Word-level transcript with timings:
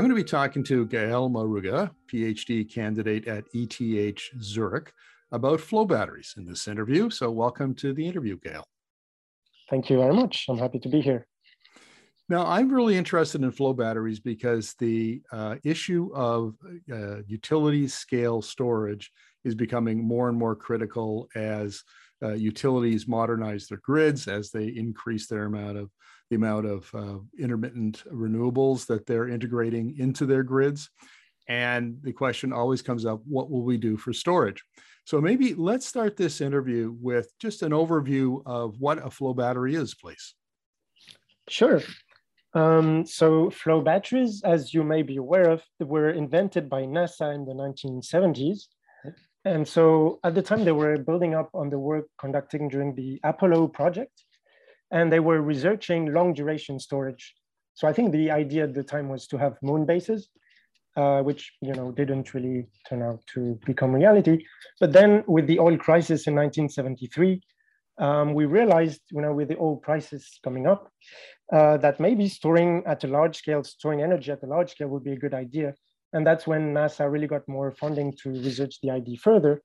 I'm 0.00 0.04
going 0.04 0.16
to 0.16 0.24
be 0.24 0.30
talking 0.30 0.64
to 0.64 0.86
Gael 0.86 1.28
Mourouga, 1.28 1.90
PhD 2.10 2.66
candidate 2.66 3.28
at 3.28 3.44
ETH 3.52 4.30
Zurich, 4.40 4.94
about 5.30 5.60
flow 5.60 5.84
batteries 5.84 6.32
in 6.38 6.46
this 6.46 6.68
interview. 6.68 7.10
So, 7.10 7.30
welcome 7.30 7.74
to 7.74 7.92
the 7.92 8.08
interview, 8.08 8.38
Gael. 8.42 8.64
Thank 9.68 9.90
you 9.90 9.98
very 9.98 10.14
much. 10.14 10.46
I'm 10.48 10.56
happy 10.56 10.78
to 10.78 10.88
be 10.88 11.02
here. 11.02 11.26
Now, 12.30 12.46
I'm 12.46 12.72
really 12.72 12.96
interested 12.96 13.42
in 13.42 13.52
flow 13.52 13.74
batteries 13.74 14.20
because 14.20 14.72
the 14.78 15.20
uh, 15.32 15.56
issue 15.64 16.08
of 16.14 16.54
uh, 16.90 17.20
utility 17.26 17.86
scale 17.86 18.40
storage 18.40 19.12
is 19.44 19.54
becoming 19.54 20.02
more 20.02 20.30
and 20.30 20.38
more 20.38 20.56
critical 20.56 21.28
as 21.34 21.82
uh, 22.22 22.32
utilities 22.32 23.06
modernize 23.06 23.66
their 23.66 23.82
grids, 23.84 24.28
as 24.28 24.50
they 24.50 24.68
increase 24.68 25.26
their 25.26 25.44
amount 25.44 25.76
of 25.76 25.90
the 26.30 26.36
amount 26.36 26.64
of 26.64 26.90
uh, 26.94 27.18
intermittent 27.38 28.04
renewables 28.10 28.86
that 28.86 29.04
they're 29.04 29.28
integrating 29.28 29.98
into 29.98 30.24
their 30.24 30.44
grids. 30.44 30.88
And 31.48 31.98
the 32.02 32.12
question 32.12 32.52
always 32.52 32.82
comes 32.82 33.04
up 33.04 33.20
what 33.26 33.50
will 33.50 33.64
we 33.64 33.76
do 33.76 33.96
for 33.96 34.12
storage? 34.12 34.62
So 35.04 35.20
maybe 35.20 35.54
let's 35.54 35.86
start 35.86 36.16
this 36.16 36.40
interview 36.40 36.94
with 37.00 37.32
just 37.40 37.62
an 37.62 37.72
overview 37.72 38.42
of 38.46 38.76
what 38.78 39.04
a 39.04 39.10
flow 39.10 39.34
battery 39.34 39.74
is, 39.74 39.94
please. 39.94 40.34
Sure. 41.48 41.80
Um, 42.54 43.04
so 43.06 43.50
flow 43.50 43.80
batteries, 43.80 44.42
as 44.44 44.72
you 44.72 44.84
may 44.84 45.02
be 45.02 45.16
aware 45.16 45.50
of, 45.50 45.62
were 45.80 46.10
invented 46.10 46.70
by 46.70 46.82
NASA 46.82 47.34
in 47.34 47.44
the 47.44 47.54
1970s. 47.54 48.66
And 49.44 49.66
so 49.66 50.20
at 50.22 50.34
the 50.36 50.42
time 50.42 50.64
they 50.64 50.72
were 50.72 50.98
building 50.98 51.34
up 51.34 51.50
on 51.54 51.70
the 51.70 51.78
work 51.78 52.06
conducting 52.20 52.68
during 52.68 52.94
the 52.94 53.18
Apollo 53.24 53.68
project 53.68 54.12
and 54.90 55.12
they 55.12 55.20
were 55.20 55.40
researching 55.40 56.12
long 56.12 56.32
duration 56.32 56.78
storage. 56.78 57.34
So 57.74 57.88
I 57.88 57.92
think 57.92 58.12
the 58.12 58.30
idea 58.30 58.64
at 58.64 58.74
the 58.74 58.82
time 58.82 59.08
was 59.08 59.26
to 59.28 59.38
have 59.38 59.56
moon 59.62 59.86
bases, 59.86 60.28
uh, 60.96 61.22
which 61.22 61.52
you 61.60 61.72
know 61.72 61.92
didn't 61.92 62.34
really 62.34 62.66
turn 62.88 63.02
out 63.02 63.20
to 63.34 63.58
become 63.64 63.92
reality. 63.92 64.44
But 64.80 64.92
then 64.92 65.24
with 65.26 65.46
the 65.46 65.58
oil 65.58 65.78
crisis 65.78 66.26
in 66.26 66.34
1973, 66.34 67.40
um, 67.98 68.34
we 68.34 68.46
realized, 68.46 69.02
you 69.10 69.20
know, 69.20 69.32
with 69.32 69.48
the 69.48 69.58
oil 69.58 69.76
prices 69.76 70.40
coming 70.42 70.66
up, 70.66 70.90
uh, 71.52 71.76
that 71.78 72.00
maybe 72.00 72.28
storing 72.28 72.82
at 72.86 73.04
a 73.04 73.06
large 73.06 73.36
scale, 73.36 73.62
storing 73.62 74.02
energy 74.02 74.32
at 74.32 74.42
a 74.42 74.46
large 74.46 74.70
scale 74.70 74.88
would 74.88 75.04
be 75.04 75.12
a 75.12 75.18
good 75.18 75.34
idea. 75.34 75.74
And 76.12 76.26
that's 76.26 76.46
when 76.46 76.74
NASA 76.74 77.10
really 77.10 77.26
got 77.26 77.46
more 77.46 77.70
funding 77.70 78.14
to 78.22 78.30
research 78.30 78.80
the 78.82 78.90
idea 78.90 79.18
further. 79.18 79.62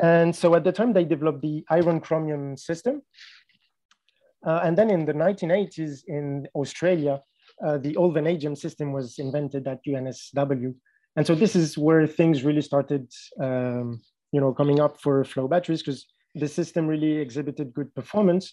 And 0.00 0.34
so 0.34 0.54
at 0.54 0.64
the 0.64 0.72
time, 0.72 0.94
they 0.94 1.04
developed 1.04 1.42
the 1.42 1.64
iron 1.68 2.00
chromium 2.00 2.56
system, 2.56 3.02
uh, 4.46 4.60
and 4.64 4.76
then 4.76 4.90
in 4.90 5.04
the 5.04 5.12
1980s 5.12 6.02
in 6.06 6.46
Australia, 6.54 7.20
uh, 7.64 7.78
the 7.78 7.96
all 7.96 8.10
vanadium 8.10 8.56
system 8.56 8.92
was 8.92 9.18
invented 9.18 9.66
at 9.68 9.84
UNSW. 9.86 10.74
And 11.16 11.26
so 11.26 11.34
this 11.34 11.54
is 11.56 11.76
where 11.76 12.06
things 12.06 12.44
really 12.44 12.62
started, 12.62 13.10
um, 13.40 14.00
you 14.32 14.40
know, 14.40 14.52
coming 14.54 14.80
up 14.80 15.00
for 15.00 15.24
flow 15.24 15.48
batteries 15.48 15.82
because 15.82 16.06
the 16.34 16.48
system 16.48 16.86
really 16.86 17.16
exhibited 17.16 17.74
good 17.74 17.94
performance. 17.94 18.52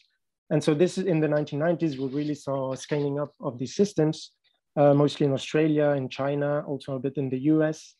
And 0.49 0.63
so 0.63 0.73
this 0.73 0.97
is 0.97 1.05
in 1.05 1.19
the 1.19 1.27
1990s, 1.27 1.97
we 1.97 2.07
really 2.07 2.35
saw 2.35 2.73
scaling 2.75 3.19
up 3.19 3.33
of 3.39 3.57
these 3.59 3.75
systems, 3.75 4.31
uh, 4.75 4.93
mostly 4.93 5.25
in 5.25 5.33
Australia, 5.33 5.91
in 5.91 6.09
China, 6.09 6.63
also 6.67 6.95
a 6.95 6.99
bit 6.99 7.17
in 7.17 7.29
the 7.29 7.39
US. 7.53 7.93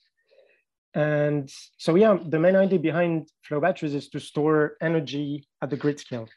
And 0.94 1.50
so, 1.78 1.96
yeah, 1.96 2.18
the 2.26 2.40
main 2.40 2.56
idea 2.56 2.80
behind 2.80 3.30
flow 3.44 3.62
batteries 3.62 3.94
is 3.94 4.10
to 4.10 4.20
store 4.20 4.78
energy 4.82 5.48
at 5.62 5.70
the 5.70 5.78
grid 5.78 6.00
scale. 6.00 6.28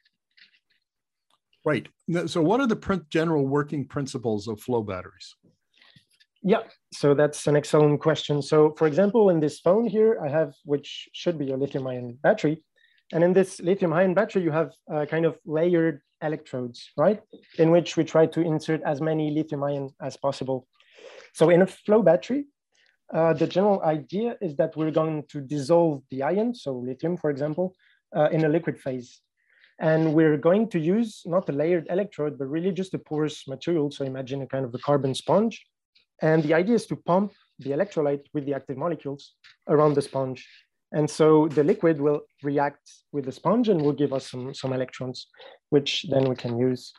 Right. 1.65 1.89
So, 2.27 2.41
what 2.41 2.61
are 2.61 2.67
the 2.67 3.05
general 3.11 3.47
working 3.47 3.85
principles 3.85 4.49
of 4.49 4.61
flow 4.61 4.83
batteries? 4.83 5.37
Yeah, 6.43 6.63
so 6.93 7.13
that's 7.13 7.47
an 7.47 7.57
excellent 7.57 8.01
question. 8.01 8.41
So, 8.41 8.75
for 8.79 8.87
example, 8.87 9.29
in 9.29 9.41
this 9.41 9.61
phone 9.61 9.87
here, 9.87 10.19
I 10.25 10.29
have, 10.29 10.55
which 10.65 11.09
should 11.13 11.39
be 11.39 11.51
a 11.51 11.57
lithium 11.57 11.87
ion 11.87 12.19
battery. 12.23 12.63
And 13.13 13.23
in 13.23 13.35
this 13.35 13.61
lithium 13.61 13.93
ion 13.93 14.15
battery, 14.15 14.43
you 14.43 14.51
have 14.53 14.71
uh, 14.93 15.05
kind 15.05 15.27
of 15.27 15.37
layered 15.45 16.01
electrodes, 16.23 16.91
right? 16.97 17.21
In 17.59 17.71
which 17.71 17.97
we 17.99 18.05
try 18.05 18.25
to 18.27 18.41
insert 18.41 18.81
as 18.85 19.03
many 19.03 19.31
lithium 19.31 19.63
ion 19.63 19.91
as 20.01 20.17
possible. 20.17 20.67
So, 21.35 21.51
in 21.51 21.61
a 21.61 21.67
flow 21.67 22.03
battery, 22.03 22.47
uh, 23.13 23.35
the 23.35 23.47
general 23.47 23.83
idea 23.83 24.37
is 24.41 24.57
that 24.57 24.77
we're 24.77 24.93
going 24.93 25.25
to 25.29 25.43
dissolve 25.43 26.03
the 26.11 26.23
ion, 26.23 26.55
so 26.55 26.73
lithium, 26.73 27.19
for 27.19 27.29
example, 27.29 27.75
uh, 28.17 28.29
in 28.31 28.45
a 28.45 28.49
liquid 28.49 28.81
phase. 28.81 29.21
And 29.81 30.13
we're 30.13 30.37
going 30.37 30.69
to 30.71 30.79
use 30.79 31.23
not 31.25 31.49
a 31.49 31.53
layered 31.53 31.87
electrode, 31.89 32.39
but 32.39 32.49
really 32.49 32.71
just 32.71 32.93
a 32.93 32.99
porous 32.99 33.49
material. 33.49 33.91
So 33.91 34.05
imagine 34.05 34.43
a 34.43 34.47
kind 34.47 34.65
of 34.65 34.75
a 34.75 34.79
carbon 34.79 35.15
sponge. 35.15 35.65
And 36.21 36.43
the 36.43 36.53
idea 36.53 36.75
is 36.75 36.87
to 36.87 36.97
pump 36.97 37.33
the 37.59 37.71
electrolyte 37.71 38.27
with 38.35 38.45
the 38.45 38.53
active 38.53 38.77
molecules 38.77 39.35
around 39.69 39.95
the 39.95 40.03
sponge. 40.03 40.47
And 40.93 41.09
so 41.09 41.49
the 41.49 41.65
liquid 41.65 41.99
will 42.01 42.21
react 42.43 42.91
with 43.13 43.25
the 43.25 43.33
sponge 43.33 43.69
and 43.71 43.81
will 43.81 43.93
give 43.93 44.13
us 44.13 44.31
some, 44.31 44.53
some 44.53 44.75
electrons, 44.75 45.29
which 45.71 46.05
then 46.11 46.29
we 46.29 46.35
can 46.35 46.59
use. 46.59 46.93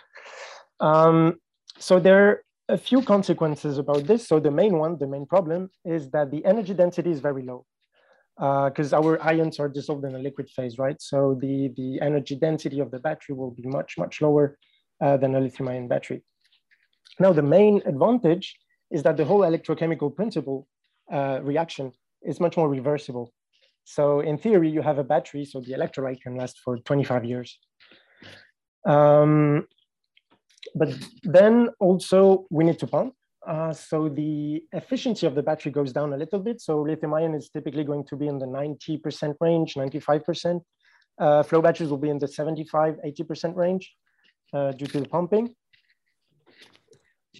Um, 0.79 1.35
so 1.77 1.99
there 1.99 2.27
are 2.27 2.43
a 2.69 2.77
few 2.77 3.03
consequences 3.03 3.77
about 3.77 4.07
this. 4.07 4.27
So 4.27 4.39
the 4.39 4.49
main 4.49 4.79
one, 4.79 4.97
the 4.97 5.07
main 5.07 5.27
problem 5.27 5.69
is 5.85 6.09
that 6.11 6.31
the 6.31 6.43
energy 6.45 6.73
density 6.73 7.11
is 7.11 7.19
very 7.19 7.43
low 7.43 7.65
because 8.41 8.91
uh, 8.91 8.97
our 8.97 9.21
ions 9.21 9.59
are 9.59 9.69
dissolved 9.69 10.03
in 10.03 10.15
a 10.15 10.19
liquid 10.19 10.49
phase, 10.49 10.79
right? 10.79 10.99
So 10.99 11.37
the, 11.39 11.71
the 11.77 12.01
energy 12.01 12.35
density 12.35 12.79
of 12.79 12.89
the 12.89 12.97
battery 12.97 13.35
will 13.35 13.51
be 13.51 13.67
much, 13.67 13.99
much 13.99 14.19
lower 14.19 14.57
uh, 14.99 15.17
than 15.17 15.35
a 15.35 15.39
lithium 15.39 15.69
ion 15.69 15.87
battery. 15.87 16.23
Now, 17.19 17.33
the 17.33 17.43
main 17.43 17.83
advantage 17.85 18.57
is 18.89 19.03
that 19.03 19.15
the 19.15 19.25
whole 19.25 19.41
electrochemical 19.41 20.15
principle 20.15 20.67
uh, 21.13 21.39
reaction 21.43 21.91
is 22.23 22.39
much 22.39 22.57
more 22.57 22.67
reversible. 22.67 23.31
So 23.83 24.21
in 24.21 24.39
theory, 24.39 24.71
you 24.71 24.81
have 24.81 24.97
a 24.97 25.03
battery, 25.03 25.45
so 25.45 25.61
the 25.61 25.73
electrolyte 25.73 26.21
can 26.21 26.35
last 26.35 26.59
for 26.63 26.79
25 26.79 27.25
years. 27.25 27.59
Um, 28.87 29.67
but 30.73 30.89
then 31.23 31.69
also 31.79 32.47
we 32.49 32.63
need 32.63 32.79
to 32.79 32.87
pump. 32.87 33.13
Uh, 33.47 33.73
so 33.73 34.07
the 34.07 34.63
efficiency 34.71 35.25
of 35.25 35.33
the 35.33 35.41
battery 35.41 35.71
goes 35.71 35.91
down 35.91 36.13
a 36.13 36.17
little 36.17 36.39
bit. 36.39 36.61
So 36.61 36.81
lithium 36.81 37.13
ion 37.13 37.33
is 37.33 37.49
typically 37.49 37.83
going 37.83 38.05
to 38.05 38.15
be 38.15 38.27
in 38.27 38.37
the 38.37 38.45
90% 38.45 39.35
range, 39.39 39.73
95%. 39.73 40.61
Uh, 41.19 41.43
flow 41.43 41.61
batteries 41.61 41.89
will 41.89 41.97
be 41.97 42.09
in 42.09 42.19
the 42.19 42.27
75, 42.27 42.99
80% 43.05 43.55
range 43.55 43.93
uh, 44.53 44.71
due 44.73 44.85
to 44.87 44.99
the 44.99 45.07
pumping. 45.07 45.55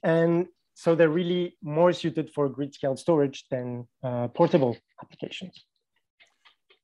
And 0.03 0.47
so 0.73 0.95
they're 0.95 1.09
really 1.09 1.57
more 1.61 1.93
suited 1.93 2.31
for 2.33 2.49
grid 2.49 2.73
scale 2.73 2.97
storage 2.97 3.45
than 3.51 3.87
uh, 4.03 4.27
portable 4.29 4.75
applications. 5.01 5.65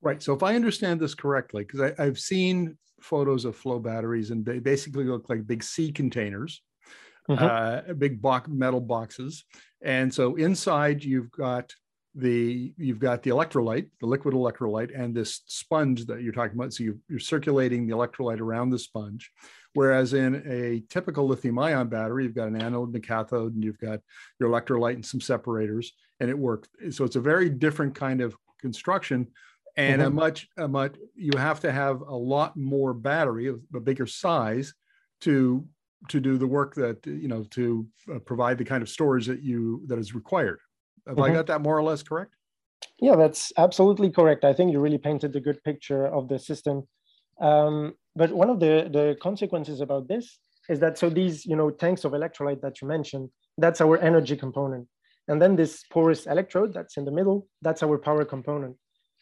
Right. 0.01 0.22
So 0.22 0.33
if 0.33 0.44
I 0.44 0.56
understand 0.56 1.00
this 1.00 1.16
correctly, 1.16 1.63
because 1.63 1.94
I've 1.97 2.19
seen 2.19 2.77
photos 3.01 3.45
of 3.45 3.56
flow 3.56 3.79
batteries 3.79 4.29
and 4.29 4.45
they 4.45 4.59
basically 4.59 5.06
look 5.06 5.29
like 5.29 5.47
big 5.47 5.63
sea 5.63 5.91
containers 5.91 6.61
mm-hmm. 7.29 7.89
uh, 7.89 7.93
big 7.93 8.21
box, 8.21 8.49
metal 8.49 8.81
boxes. 8.81 9.45
And 9.81 10.13
so 10.13 10.35
inside 10.35 11.03
you've 11.03 11.31
got 11.31 11.73
the 12.15 12.73
you've 12.77 12.99
got 12.99 13.21
the 13.21 13.29
electrolyte, 13.29 13.89
the 13.99 14.07
liquid 14.07 14.33
electrolyte, 14.33 14.91
and 14.99 15.15
this 15.15 15.43
sponge 15.45 16.05
that 16.05 16.21
you're 16.23 16.33
talking 16.33 16.57
about. 16.57 16.73
So 16.73 16.83
you, 16.83 16.99
you're 17.07 17.19
circulating 17.19 17.85
the 17.85 17.95
electrolyte 17.95 18.39
around 18.39 18.71
the 18.71 18.79
sponge. 18.79 19.31
Whereas 19.73 20.13
in 20.13 20.41
a 20.47 20.83
typical 20.89 21.27
lithium 21.27 21.59
ion 21.59 21.88
battery, 21.88 22.23
you've 22.23 22.33
got 22.33 22.47
an 22.47 22.59
anode 22.59 22.89
and 22.89 22.95
a 22.95 22.99
cathode, 22.99 23.53
and 23.53 23.63
you've 23.63 23.77
got 23.77 23.99
your 24.39 24.49
electrolyte 24.49 24.95
and 24.95 25.05
some 25.05 25.21
separators, 25.21 25.94
and 26.19 26.31
it 26.31 26.38
works. 26.38 26.69
So 26.89 27.05
it's 27.05 27.17
a 27.17 27.21
very 27.21 27.49
different 27.49 27.94
kind 27.94 28.21
of 28.21 28.35
construction 28.59 29.27
and 29.77 30.01
mm-hmm. 30.01 30.07
a 30.07 30.09
much 30.09 30.49
a 30.57 30.68
much 30.68 30.95
you 31.15 31.38
have 31.38 31.59
to 31.62 31.71
have 31.71 32.01
a 32.01 32.15
lot 32.15 32.57
more 32.57 32.94
battery 32.94 33.47
of 33.47 33.62
a 33.75 33.80
bigger 33.80 34.07
size 34.07 34.73
to 35.21 35.65
to 36.09 36.19
do 36.19 36.38
the 36.38 36.47
work 36.47 36.75
that 36.75 37.05
you 37.05 37.27
know 37.27 37.44
to 37.51 37.85
uh, 38.13 38.19
provide 38.19 38.57
the 38.57 38.65
kind 38.65 38.81
of 38.81 38.89
storage 38.89 39.25
that 39.27 39.41
you 39.41 39.81
that 39.88 39.99
is 39.99 40.13
required. 40.13 40.59
Have 41.07 41.17
mm-hmm. 41.17 41.31
i 41.31 41.33
got 41.33 41.47
that 41.47 41.61
more 41.61 41.77
or 41.77 41.83
less 41.83 42.03
correct? 42.03 42.35
Yeah 42.99 43.15
that's 43.15 43.51
absolutely 43.57 44.09
correct. 44.11 44.44
I 44.44 44.53
think 44.53 44.71
you 44.71 44.79
really 44.79 44.97
painted 44.97 45.35
a 45.35 45.39
good 45.39 45.63
picture 45.63 46.07
of 46.07 46.27
the 46.27 46.39
system. 46.39 46.88
Um, 47.41 47.94
but 48.15 48.31
one 48.31 48.49
of 48.49 48.59
the 48.59 48.89
the 48.91 49.17
consequences 49.21 49.81
about 49.81 50.07
this 50.07 50.39
is 50.69 50.79
that 50.79 50.97
so 50.97 51.09
these 51.09 51.45
you 51.45 51.55
know 51.55 51.69
tanks 51.69 52.03
of 52.03 52.11
electrolyte 52.11 52.61
that 52.61 52.81
you 52.81 52.88
mentioned 52.88 53.29
that's 53.57 53.81
our 53.81 53.97
energy 53.97 54.35
component. 54.35 54.88
And 55.29 55.41
then 55.41 55.55
this 55.57 55.83
porous 55.91 56.25
electrode 56.25 56.73
that's 56.73 56.95
in 56.97 57.05
the 57.05 57.11
middle 57.11 57.47
that's 57.61 57.83
our 57.83 57.97
power 57.97 58.23
component. 58.25 58.75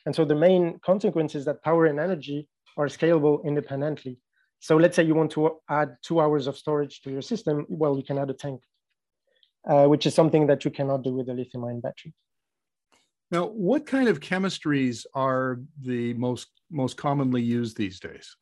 And 0.05 0.15
so 0.15 0.23
the 0.23 0.35
main 0.35 0.79
consequence 0.85 1.33
is 1.35 1.45
that 1.45 1.63
power 1.63 1.85
and 1.85 1.99
energy 1.99 2.47
are 2.77 2.87
scalable 2.87 3.43
independently 3.45 4.19
so 4.59 4.77
let's 4.77 4.95
say 4.95 5.03
you 5.03 5.15
want 5.15 5.31
to 5.31 5.57
add 5.69 5.97
two 6.01 6.19
hours 6.19 6.47
of 6.47 6.57
storage 6.57 7.01
to 7.01 7.11
your 7.11 7.21
system, 7.21 7.65
well, 7.69 7.97
you 7.97 8.03
can 8.03 8.17
add 8.17 8.29
a 8.29 8.33
tank, 8.33 8.61
uh, 9.67 9.85
which 9.85 10.05
is 10.05 10.13
something 10.13 10.47
that 10.47 10.65
you 10.65 10.71
cannot 10.71 11.03
do 11.03 11.13
with 11.13 11.29
a 11.29 11.33
lithium 11.33 11.65
ion 11.65 11.79
battery. 11.81 12.13
Now, 13.31 13.45
what 13.47 13.85
kind 13.85 14.07
of 14.07 14.19
chemistries 14.19 15.05
are 15.13 15.59
the 15.81 16.13
most, 16.13 16.47
most 16.71 16.95
commonly 16.95 17.41
used 17.41 17.75
these 17.75 17.99
days? 17.99 18.35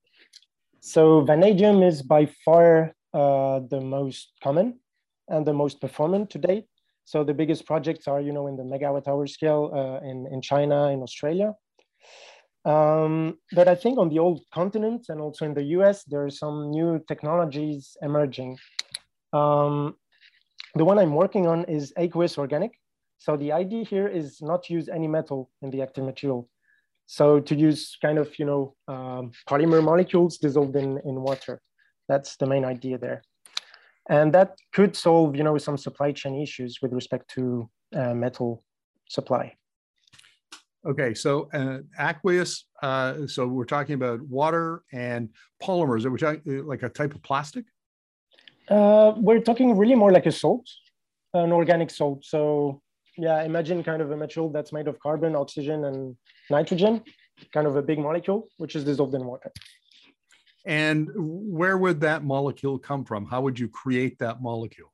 So 0.81 1.21
vanadium 1.21 1.81
is 1.81 2.01
by 2.01 2.25
far 2.43 2.93
uh, 3.13 3.61
the 3.69 3.79
most 3.79 4.33
common 4.43 4.79
and 5.29 5.45
the 5.45 5.53
most 5.53 5.79
performant 5.79 6.29
to 6.31 6.37
date. 6.37 6.65
So 7.05 7.23
the 7.23 7.33
biggest 7.33 7.65
projects 7.65 8.07
are, 8.07 8.19
you 8.19 8.33
know, 8.33 8.47
in 8.47 8.57
the 8.57 8.63
megawatt 8.63 9.07
hour 9.07 9.27
scale 9.27 9.71
uh, 9.73 10.05
in, 10.05 10.27
in 10.31 10.41
China, 10.41 10.89
in 10.89 11.01
Australia. 11.01 11.53
Um, 12.65 13.37
but 13.51 13.67
I 13.67 13.75
think 13.75 13.97
on 13.97 14.09
the 14.09 14.19
old 14.19 14.41
continent 14.53 15.07
and 15.09 15.19
also 15.19 15.45
in 15.45 15.53
the 15.53 15.63
US, 15.77 16.03
there 16.05 16.23
are 16.25 16.29
some 16.29 16.71
new 16.71 17.03
technologies 17.07 17.97
emerging. 18.01 18.57
Um, 19.33 19.95
the 20.75 20.85
one 20.85 20.97
I'm 20.97 21.13
working 21.13 21.45
on 21.47 21.65
is 21.65 21.93
aqueous 21.97 22.37
organic. 22.37 22.71
So 23.17 23.37
the 23.37 23.51
idea 23.51 23.83
here 23.83 24.07
is 24.07 24.41
not 24.41 24.63
to 24.63 24.73
use 24.73 24.89
any 24.89 25.07
metal 25.07 25.49
in 25.61 25.69
the 25.71 25.81
active 25.81 26.05
material. 26.05 26.49
So 27.05 27.39
to 27.39 27.55
use 27.55 27.97
kind 28.01 28.17
of, 28.17 28.37
you 28.39 28.45
know, 28.45 28.75
um, 28.87 29.31
polymer 29.47 29.83
molecules 29.83 30.37
dissolved 30.37 30.75
in, 30.75 30.99
in 31.05 31.21
water. 31.21 31.61
That's 32.07 32.37
the 32.37 32.47
main 32.47 32.65
idea 32.65 32.97
there. 32.97 33.23
And 34.09 34.33
that 34.33 34.57
could 34.73 34.95
solve, 34.95 35.35
you 35.35 35.43
know, 35.43 35.57
some 35.57 35.77
supply 35.77 36.11
chain 36.11 36.41
issues 36.41 36.79
with 36.81 36.91
respect 36.93 37.29
to 37.31 37.69
uh, 37.95 38.13
metal 38.13 38.63
supply. 39.07 39.55
Okay, 40.85 41.13
so 41.13 41.49
uh, 41.53 41.79
aqueous. 41.97 42.65
Uh, 42.81 43.25
so 43.25 43.47
we're 43.47 43.65
talking 43.65 43.95
about 43.95 44.21
water 44.21 44.83
and 44.91 45.29
polymers. 45.61 46.05
Are 46.05 46.11
we 46.11 46.19
talking 46.19 46.41
uh, 46.59 46.63
like 46.63 46.83
a 46.83 46.89
type 46.89 47.15
of 47.15 47.23
plastic? 47.23 47.65
Uh, 48.67 49.13
we're 49.17 49.39
talking 49.39 49.77
really 49.77 49.95
more 49.95 50.11
like 50.11 50.25
a 50.25 50.31
salt, 50.31 50.67
an 51.33 51.51
organic 51.53 51.89
salt. 51.89 52.25
So 52.25 52.81
yeah, 53.17 53.43
imagine 53.43 53.83
kind 53.83 54.01
of 54.01 54.11
a 54.11 54.17
material 54.17 54.51
that's 54.51 54.73
made 54.73 54.87
of 54.87 54.99
carbon, 54.99 55.35
oxygen, 55.35 55.85
and 55.85 56.17
nitrogen, 56.49 57.01
kind 57.53 57.67
of 57.67 57.77
a 57.77 57.81
big 57.81 57.99
molecule, 57.99 58.49
which 58.57 58.75
is 58.75 58.83
dissolved 58.83 59.13
in 59.13 59.25
water. 59.25 59.51
And 60.65 61.09
where 61.15 61.77
would 61.77 62.01
that 62.01 62.23
molecule 62.23 62.77
come 62.79 63.03
from? 63.05 63.25
How 63.25 63.41
would 63.41 63.59
you 63.59 63.67
create 63.67 64.17
that 64.19 64.41
molecule? 64.41 64.92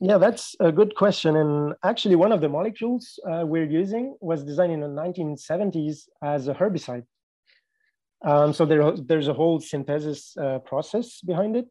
Yeah, 0.00 0.18
that's 0.18 0.56
a 0.60 0.72
good 0.72 0.94
question. 0.96 1.36
And 1.36 1.74
actually, 1.84 2.16
one 2.16 2.32
of 2.32 2.40
the 2.40 2.48
molecules 2.48 3.18
uh, 3.30 3.44
we're 3.46 3.64
using 3.64 4.16
was 4.20 4.44
designed 4.44 4.72
in 4.72 4.80
the 4.80 4.88
1970s 4.88 6.08
as 6.22 6.48
a 6.48 6.54
herbicide. 6.54 7.04
Um, 8.24 8.52
so 8.52 8.64
there, 8.64 8.92
there's 8.96 9.28
a 9.28 9.34
whole 9.34 9.60
synthesis 9.60 10.36
uh, 10.36 10.58
process 10.60 11.20
behind 11.20 11.56
it. 11.56 11.66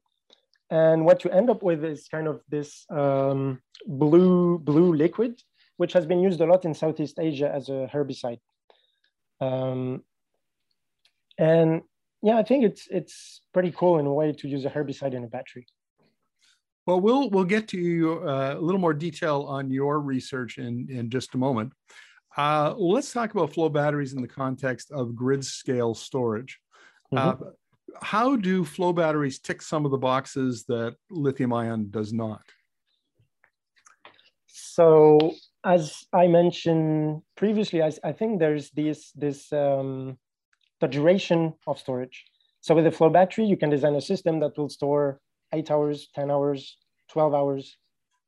And 0.69 1.05
what 1.05 1.23
you 1.23 1.31
end 1.31 1.49
up 1.49 1.61
with 1.61 1.83
is 1.83 2.07
kind 2.07 2.27
of 2.27 2.41
this 2.49 2.85
um, 2.89 3.61
blue, 3.85 4.57
blue 4.59 4.93
liquid, 4.93 5.41
which 5.77 5.93
has 5.93 6.05
been 6.05 6.19
used 6.19 6.41
a 6.41 6.45
lot 6.45 6.65
in 6.65 6.73
Southeast 6.73 7.19
Asia 7.19 7.51
as 7.53 7.69
a 7.69 7.89
herbicide. 7.93 8.39
Um, 9.41 10.03
and 11.37 11.81
yeah, 12.21 12.37
I 12.37 12.43
think 12.43 12.63
it's 12.63 12.87
it's 12.89 13.41
pretty 13.53 13.71
cool 13.71 13.99
in 13.99 14.05
a 14.05 14.13
way 14.13 14.31
to 14.31 14.47
use 14.47 14.65
a 14.65 14.69
herbicide 14.69 15.13
in 15.13 15.23
a 15.23 15.27
battery. 15.27 15.67
Well, 16.85 16.99
we'll 16.99 17.29
we'll 17.29 17.45
get 17.45 17.67
to 17.69 17.77
you, 17.77 18.27
uh, 18.27 18.55
a 18.57 18.61
little 18.61 18.81
more 18.81 18.93
detail 18.93 19.43
on 19.47 19.71
your 19.71 19.99
research 19.99 20.57
in 20.57 20.87
in 20.89 21.09
just 21.09 21.33
a 21.33 21.37
moment. 21.37 21.73
Uh, 22.35 22.73
let's 22.77 23.13
talk 23.13 23.33
about 23.33 23.53
flow 23.53 23.69
batteries 23.69 24.13
in 24.13 24.21
the 24.21 24.27
context 24.27 24.91
of 24.91 25.15
grid 25.15 25.45
scale 25.45 25.93
storage. 25.93 26.59
Mm-hmm. 27.13 27.43
Uh, 27.43 27.49
how 28.01 28.35
do 28.35 28.65
flow 28.65 28.91
batteries 28.91 29.39
tick 29.39 29.61
some 29.61 29.85
of 29.85 29.91
the 29.91 29.97
boxes 29.97 30.65
that 30.67 30.95
lithium 31.09 31.53
ion 31.53 31.89
does 31.89 32.11
not? 32.11 32.41
So, 34.47 35.35
as 35.63 36.05
I 36.11 36.27
mentioned 36.27 37.21
previously, 37.35 37.83
I, 37.83 37.91
I 38.03 38.11
think 38.11 38.39
there's 38.39 38.71
this 38.71 39.11
this 39.11 39.53
um, 39.53 40.17
the 40.81 40.87
duration 40.87 41.53
of 41.67 41.79
storage. 41.79 42.25
So 42.61 42.75
with 42.75 42.87
a 42.87 42.91
flow 42.91 43.09
battery, 43.09 43.45
you 43.45 43.57
can 43.57 43.69
design 43.69 43.95
a 43.95 44.01
system 44.01 44.39
that 44.39 44.57
will 44.57 44.69
store 44.69 45.19
eight 45.53 45.71
hours, 45.71 46.09
10 46.15 46.31
hours, 46.31 46.77
12 47.09 47.33
hours 47.33 47.77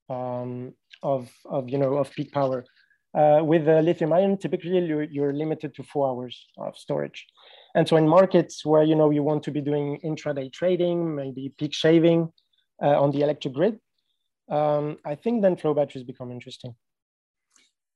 um, 0.09 0.73
of, 1.03 1.31
of, 1.45 1.69
you 1.69 1.77
know, 1.77 1.95
of 1.95 2.11
peak 2.11 2.31
power. 2.31 2.65
Uh, 3.17 3.41
with 3.41 3.65
the 3.65 3.81
lithium 3.81 4.11
ion, 4.11 4.37
typically 4.37 4.77
you're, 4.77 5.03
you're, 5.03 5.33
limited 5.33 5.73
to 5.73 5.83
four 5.83 6.09
hours 6.09 6.47
of 6.57 6.77
storage. 6.77 7.25
And 7.73 7.87
so 7.87 7.95
in 7.95 8.07
markets 8.07 8.65
where, 8.65 8.83
you 8.83 8.93
know, 8.93 9.09
you 9.09 9.23
want 9.23 9.41
to 9.43 9.51
be 9.51 9.61
doing 9.61 9.99
intraday 10.03 10.51
trading, 10.51 11.15
maybe 11.15 11.53
peak 11.57 11.73
shaving 11.73 12.29
uh, 12.83 13.01
on 13.01 13.11
the 13.11 13.21
electric 13.21 13.53
grid, 13.53 13.79
um, 14.49 14.97
I 15.05 15.15
think 15.15 15.41
then 15.41 15.55
flow 15.55 15.73
batteries 15.73 16.03
become 16.03 16.29
interesting. 16.29 16.75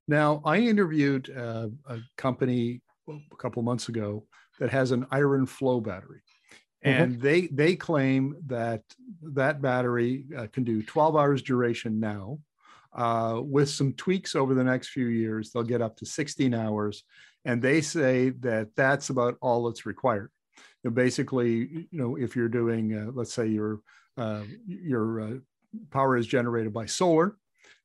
Now, 0.08 0.42
I 0.46 0.58
interviewed 0.58 1.30
uh, 1.36 1.68
a 1.88 2.00
company 2.18 2.82
a 3.10 3.36
couple 3.38 3.62
months 3.62 3.90
ago 3.90 4.26
that 4.60 4.70
has 4.72 4.92
an 4.92 5.06
iron 5.12 5.46
flow 5.46 5.80
battery. 5.80 6.22
Mm-hmm. 6.86 7.02
And 7.02 7.14
mm-hmm. 7.14 7.22
they 7.22 7.48
they 7.48 7.76
claim 7.76 8.38
that 8.48 8.84
that 9.22 9.62
battery 9.62 10.26
uh, 10.38 10.48
can 10.52 10.64
do 10.64 10.82
12 10.82 11.16
hours 11.16 11.42
duration 11.42 12.00
now. 12.00 12.40
Uh, 12.92 13.40
with 13.44 13.70
some 13.70 13.94
tweaks 13.94 14.34
over 14.36 14.56
the 14.56 14.64
next 14.64 14.90
few 14.90 15.06
years, 15.08 15.52
they'll 15.52 15.62
get 15.62 15.82
up 15.82 15.96
to 15.98 16.06
16 16.06 16.56
hours. 16.56 17.04
And 17.46 17.62
they 17.62 17.82
say 17.82 18.32
that 18.42 18.70
that's 18.76 19.10
about 19.10 19.38
all 19.42 19.66
that's 19.66 19.86
required. 19.86 20.32
You 20.84 20.90
know, 20.90 20.92
basically, 20.92 21.88
you 21.92 22.00
know, 22.00 22.16
if 22.16 22.36
you're 22.36 22.50
doing, 22.50 22.98
uh, 22.98 23.12
let's 23.14 23.34
say 23.34 23.48
your 23.48 23.82
uh, 24.18 24.44
your 24.66 25.22
uh, 25.22 25.34
power 25.92 26.18
is 26.18 26.28
generated 26.28 26.74
by 26.74 26.86
solar, 26.86 27.38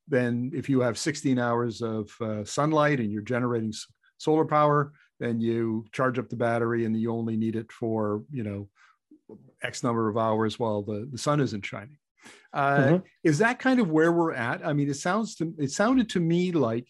then 0.09 0.51
if 0.55 0.69
you 0.69 0.81
have 0.81 0.99
16 0.99 1.39
hours 1.39 1.83
of 1.83 2.11
uh, 2.21 2.45
sunlight 2.45 3.01
and 3.01 3.11
you're 3.13 3.23
generating 3.23 3.73
solar 4.19 4.45
power, 4.45 4.93
then 5.21 5.41
you 5.41 5.85
charge 5.93 6.19
up 6.19 6.29
the 6.29 6.37
battery 6.37 6.85
and 6.85 6.99
you 6.99 7.13
only 7.13 7.37
need 7.37 7.57
it 7.57 7.71
for 7.71 8.23
you 8.33 8.43
know 8.43 8.69
x 9.63 9.83
number 9.83 10.09
of 10.09 10.17
hours 10.17 10.59
while 10.59 10.83
the, 10.83 11.09
the 11.11 11.19
sun 11.19 11.41
isn't 11.41 11.65
shining. 11.65 11.99
Uh, 12.53 12.77
mm-hmm. 12.77 12.97
is 13.23 13.39
that 13.39 13.59
kind 13.59 13.81
of 13.81 13.91
where 13.91 14.13
we're 14.13 14.33
at? 14.33 14.65
I 14.65 14.73
mean 14.73 14.89
it 14.89 14.95
sounds 14.97 15.35
to 15.37 15.55
it 15.59 15.71
sounded 15.71 16.09
to 16.11 16.21
me 16.21 16.53
like 16.53 16.87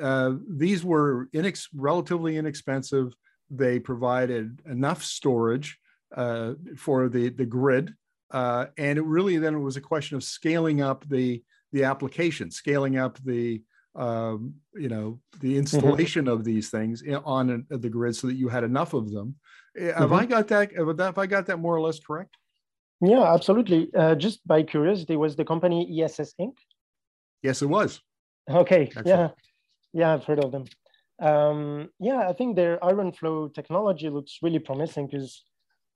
uh, 0.00 0.32
these 0.48 0.84
were 0.84 1.28
inex- 1.34 1.68
relatively 1.74 2.36
inexpensive. 2.36 3.12
They 3.50 3.78
provided 3.78 4.60
enough 4.66 5.04
storage 5.04 5.78
uh, 6.16 6.54
for 6.76 7.08
the 7.08 7.28
the 7.28 7.46
grid 7.46 7.94
uh, 8.32 8.66
and 8.78 8.98
it 8.98 9.04
really 9.04 9.36
then 9.36 9.54
it 9.54 9.60
was 9.60 9.76
a 9.76 9.80
question 9.80 10.16
of 10.16 10.24
scaling 10.24 10.80
up 10.80 11.06
the 11.08 11.42
the 11.72 11.84
application 11.84 12.50
scaling 12.50 12.98
up 12.98 13.18
the 13.24 13.62
um, 13.94 14.54
you 14.74 14.88
know 14.88 15.20
the 15.40 15.50
mm-hmm. 15.50 15.58
installation 15.58 16.24
mm-hmm. 16.24 16.34
of 16.34 16.44
these 16.44 16.70
things 16.70 17.02
on 17.24 17.66
the 17.68 17.88
grid 17.88 18.16
so 18.16 18.26
that 18.26 18.34
you 18.34 18.48
had 18.48 18.64
enough 18.64 18.94
of 18.94 19.10
them 19.10 19.34
mm-hmm. 19.78 19.98
have 19.98 20.12
i 20.12 20.24
got 20.24 20.48
that 20.48 20.72
have 20.74 21.18
i 21.18 21.26
got 21.26 21.46
that 21.46 21.58
more 21.58 21.76
or 21.76 21.80
less 21.80 22.00
correct 22.00 22.36
yeah 23.00 23.34
absolutely 23.34 23.90
uh, 23.94 24.14
just 24.14 24.46
by 24.46 24.62
curiosity 24.62 25.16
was 25.16 25.36
the 25.36 25.44
company 25.44 26.02
ess 26.02 26.18
inc 26.40 26.54
yes 27.42 27.60
it 27.60 27.66
was 27.66 28.00
okay 28.48 28.84
Excellent. 28.84 29.06
yeah 29.06 29.28
yeah 29.92 30.14
i've 30.14 30.24
heard 30.24 30.42
of 30.42 30.52
them 30.52 30.64
um, 31.20 31.88
yeah 32.00 32.28
i 32.28 32.32
think 32.32 32.56
their 32.56 32.82
iron 32.82 33.12
flow 33.12 33.48
technology 33.48 34.08
looks 34.08 34.38
really 34.42 34.58
promising 34.58 35.06
because 35.06 35.44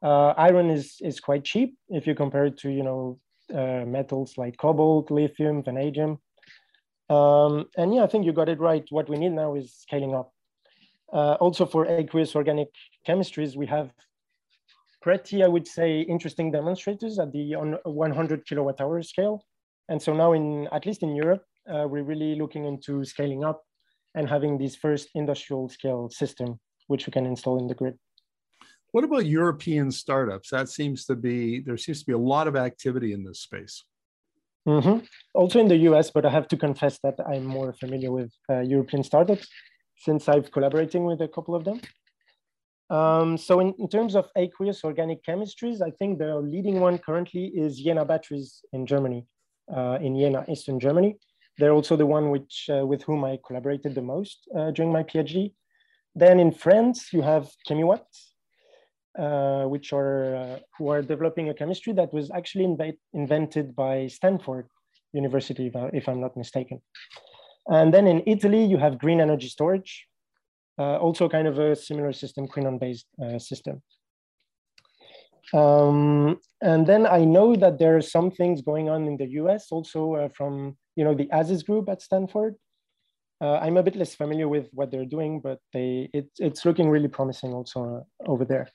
uh, 0.03 0.35
iron 0.37 0.69
is 0.69 0.97
is 1.01 1.19
quite 1.21 1.45
cheap 1.45 1.77
if 1.89 2.07
you 2.07 2.15
compare 2.15 2.47
it 2.47 2.59
to 2.59 2.69
you 2.69 2.83
know 2.83 3.19
uh, 3.55 3.85
metals 3.87 4.35
like 4.37 4.57
cobalt 4.59 5.11
lithium 5.11 5.63
vanadium 5.63 6.19
um, 7.09 7.67
and 7.77 7.95
yeah, 7.95 8.03
I 8.03 8.07
think 8.07 8.25
you 8.25 8.33
got 8.33 8.49
it 8.49 8.59
right. 8.59 8.85
What 8.91 9.09
we 9.09 9.17
need 9.17 9.33
now 9.33 9.55
is 9.55 9.75
scaling 9.75 10.15
up. 10.15 10.33
Uh, 11.13 11.35
also 11.35 11.65
for 11.65 11.87
aqueous 11.87 12.35
organic 12.35 12.69
chemistries, 13.07 13.57
we 13.57 13.67
have 13.67 13.93
pretty, 15.01 15.45
I 15.45 15.49
would 15.49 15.69
say, 15.69 16.01
interesting 16.01 16.51
demonstrators 16.51 17.19
at 17.19 17.31
the 17.33 17.55
100 17.85 18.47
kilowatt 18.47 18.81
hour 18.81 19.03
scale. 19.03 19.45
And 19.89 20.03
so 20.03 20.13
now 20.13 20.33
in, 20.33 20.69
at 20.73 20.85
least 20.85 21.05
in 21.05 21.15
Europe, 21.15 21.45
uh, 21.73 21.87
we're 21.89 22.03
really 22.03 22.35
looking 22.35 22.65
into 22.65 23.05
scaling 23.05 23.45
up 23.45 23.63
and 24.17 24.29
having 24.29 24.59
this 24.59 24.75
first 24.75 25.11
industrial 25.15 25.69
scale 25.69 26.09
system, 26.09 26.59
which 26.89 27.07
we 27.07 27.13
can 27.13 27.25
install 27.25 27.59
in 27.61 27.69
the 27.69 27.75
grid. 27.75 27.97
What 28.91 29.05
about 29.05 29.27
European 29.27 29.93
startups? 29.93 30.51
That 30.51 30.69
seems 30.69 31.05
to 31.05 31.15
be, 31.15 31.61
there 31.61 31.77
seems 31.77 32.01
to 32.01 32.07
be 32.07 32.13
a 32.13 32.19
lot 32.19 32.49
of 32.49 32.57
activity 32.57 33.13
in 33.13 33.23
this 33.23 33.41
space. 33.41 33.85
Mm-hmm. 34.67 35.05
Also 35.35 35.61
in 35.61 35.69
the 35.69 35.77
US, 35.91 36.11
but 36.11 36.27
I 36.27 36.31
have 36.31 36.49
to 36.49 36.57
confess 36.57 36.99
that 37.05 37.15
I'm 37.27 37.45
more 37.45 37.73
familiar 37.73 38.11
with 38.11 38.33
uh, 38.51 38.61
European 38.61 39.05
startups 39.05 39.47
since 39.97 40.29
I've 40.29 40.51
collaborating 40.51 41.05
with 41.05 41.21
a 41.21 41.29
couple 41.29 41.55
of 41.55 41.65
them. 41.65 41.81
Um, 42.91 43.37
so 43.37 43.61
in, 43.61 43.75
in, 43.79 43.89
terms 43.89 44.15
of 44.15 44.29
aqueous 44.37 44.85
organic 44.85 45.25
chemistries, 45.25 45.83
I 45.83 45.91
think 45.91 46.19
the 46.19 46.37
leading 46.37 46.81
one 46.81 46.99
currently 46.99 47.47
is 47.47 47.81
Jena 47.81 48.05
Batteries 48.05 48.61
in 48.73 48.87
Germany, 48.87 49.27
uh, 49.75 49.99
in 50.01 50.17
Jena, 50.17 50.45
Eastern 50.49 50.79
Germany. 50.79 51.17
They're 51.59 51.73
also 51.73 51.97
the 51.97 52.07
one 52.07 52.31
which, 52.31 52.69
uh, 52.71 52.87
with 52.87 53.03
whom 53.03 53.25
I 53.25 53.39
collaborated 53.45 53.95
the 53.95 54.03
most 54.03 54.49
uh, 54.57 54.71
during 54.71 54.93
my 54.93 55.03
PhD. 55.03 55.53
Then 56.15 56.39
in 56.39 56.53
France, 56.53 57.13
you 57.13 57.23
have 57.23 57.51
Kemiwatt, 57.69 58.05
uh, 59.19 59.65
which 59.65 59.93
are 59.93 60.37
uh, 60.37 60.59
who 60.77 60.89
are 60.89 61.03
developing 61.03 61.49
a 61.49 61.55
chemistry 61.55 61.93
that 61.95 62.13
was 62.13 62.31
actually 62.31 62.65
inv 62.65 62.97
invented 63.13 63.75
by 63.75 64.07
Stanford 64.07 64.69
University, 65.13 65.67
if, 65.67 65.77
I, 65.77 66.13
I'm 66.13 66.21
not 66.21 66.37
mistaken. 66.37 66.81
And 67.67 67.93
then 67.93 68.07
in 68.07 68.23
Italy, 68.27 68.65
you 68.65 68.77
have 68.79 68.99
green 68.99 69.21
energy 69.21 69.49
storage, 69.49 70.07
uh, 70.79 70.97
also 70.99 71.29
kind 71.29 71.49
of 71.49 71.59
a 71.59 71.75
similar 71.75 72.13
system, 72.13 72.47
Quinone-based 72.47 73.07
uh, 73.23 73.39
system. 73.39 73.83
Um, 75.55 76.41
and 76.61 76.87
then 76.87 77.07
I 77.07 77.25
know 77.25 77.57
that 77.57 77.79
there 77.79 77.97
are 77.97 78.03
some 78.03 78.31
things 78.31 78.63
going 78.63 78.89
on 78.89 79.07
in 79.07 79.17
the 79.17 79.29
US 79.41 79.69
also 79.71 80.15
uh, 80.15 80.29
from 80.29 80.77
you 80.97 81.05
know, 81.05 81.15
the 81.15 81.29
Aziz 81.31 81.63
group 81.63 81.89
at 81.89 82.03
Stanford. 82.03 82.57
Uh, 83.41 83.59
I'm 83.59 83.77
a 83.77 83.83
bit 83.83 83.97
less 83.97 84.15
familiar 84.15 84.49
with 84.49 84.69
what 84.73 84.91
they're 84.91 85.05
doing, 85.05 85.41
but 85.41 85.61
they 85.73 86.09
it, 86.15 86.31
it's 86.39 86.65
looking 86.65 86.89
really 86.89 87.09
promising 87.09 87.53
also 87.53 88.07
over 88.27 88.47
there. 88.47 88.69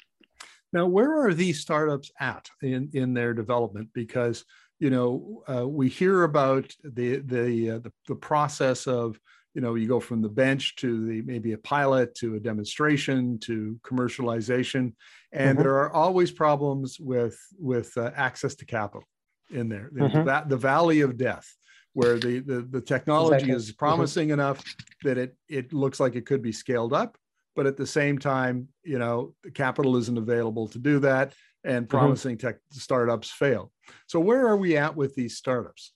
Now, 0.74 0.86
where 0.86 1.26
are 1.26 1.34
these 1.34 1.60
startups 1.60 2.12
at 2.20 2.50
in, 2.62 2.90
in 2.94 3.14
their 3.14 3.34
development? 3.34 3.90
Because 3.94 4.46
you 4.80 4.90
know 4.90 5.44
uh, 5.48 5.68
we 5.68 5.90
hear 5.90 6.24
about 6.24 6.72
the 6.84 7.18
the, 7.18 7.72
uh, 7.72 7.80
the 7.80 7.92
the 8.08 8.16
process 8.16 8.88
of 8.88 9.20
you 9.54 9.62
know 9.62 9.76
you 9.76 9.88
go 9.88 10.00
from 10.00 10.22
the 10.22 10.30
bench 10.30 10.76
to 10.78 11.06
the 11.06 11.22
maybe 11.22 11.54
a 11.54 11.58
pilot 11.58 12.16
to 12.16 12.36
a 12.36 12.40
demonstration 12.40 13.38
to 13.40 13.80
commercialization, 13.84 14.94
and 15.32 15.58
mm-hmm. 15.58 15.64
there 15.64 15.76
are 15.76 15.92
always 15.94 16.32
problems 16.32 17.00
with 17.00 17.38
with 17.60 17.96
uh, 17.98 18.12
access 18.16 18.56
to 18.56 18.66
capital 18.66 19.08
in 19.52 19.70
there. 19.70 19.92
Mm-hmm. 19.94 20.26
The, 20.26 20.44
the 20.48 20.58
valley 20.58 21.02
of 21.02 21.18
death 21.18 21.48
where 21.94 22.18
the 22.18 22.40
the, 22.40 22.62
the 22.70 22.82
technology 22.82 23.36
exactly. 23.36 23.56
is 23.56 23.68
mm-hmm. 23.70 23.78
promising 23.78 24.28
mm-hmm. 24.30 24.40
enough 24.40 24.64
that 25.04 25.18
it 25.18 25.36
it 25.50 25.74
looks 25.74 26.00
like 26.00 26.16
it 26.16 26.26
could 26.26 26.42
be 26.42 26.52
scaled 26.52 26.94
up 26.94 27.18
but 27.56 27.68
at 27.68 27.78
the 27.78 27.86
same 27.86 28.18
time, 28.18 28.68
you 28.84 29.00
know, 29.00 29.34
the 29.44 29.52
capital 29.52 29.98
isn't 29.98 30.18
available 30.18 30.68
to 30.70 30.80
do 30.80 31.00
that, 31.00 31.34
and 31.64 31.86
mm-hmm. 31.86 31.98
promising 31.98 32.38
mm-hmm. 32.38 32.48
tech 32.48 32.58
startups 32.72 33.30
fail. 33.30 33.72
So 34.08 34.20
where 34.20 34.48
are 34.48 34.58
we 34.58 34.78
at 34.78 34.96
with 34.96 35.16
these 35.16 35.38
startups? 35.38 35.94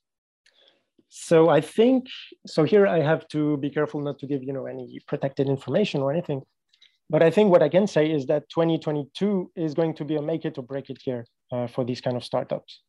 So 1.09 1.49
I 1.49 1.61
think 1.61 2.07
so. 2.45 2.63
Here 2.63 2.85
I 2.87 2.99
have 2.99 3.27
to 3.29 3.57
be 3.57 3.69
careful 3.69 4.01
not 4.01 4.19
to 4.19 4.27
give 4.27 4.43
you 4.43 4.53
know 4.53 4.65
any 4.65 4.99
protected 5.07 5.47
information 5.47 6.01
or 6.01 6.11
anything. 6.11 6.41
But 7.09 7.21
I 7.21 7.29
think 7.29 7.51
what 7.51 7.61
I 7.61 7.69
can 7.69 7.87
say 7.87 8.11
is 8.11 8.25
that 8.25 8.49
2022 8.49 9.51
is 9.55 9.75
going 9.75 9.93
to 9.95 10.03
be 10.03 10.15
a 10.15 10.21
make 10.21 10.43
it 10.43 10.57
or 10.57 10.63
break 10.63 10.89
it 10.89 11.05
year 11.05 11.25
uh, 11.51 11.67
for 11.67 11.85
these 11.85 12.01
kind 12.01 12.17
of 12.17 12.23
startups 12.23 12.81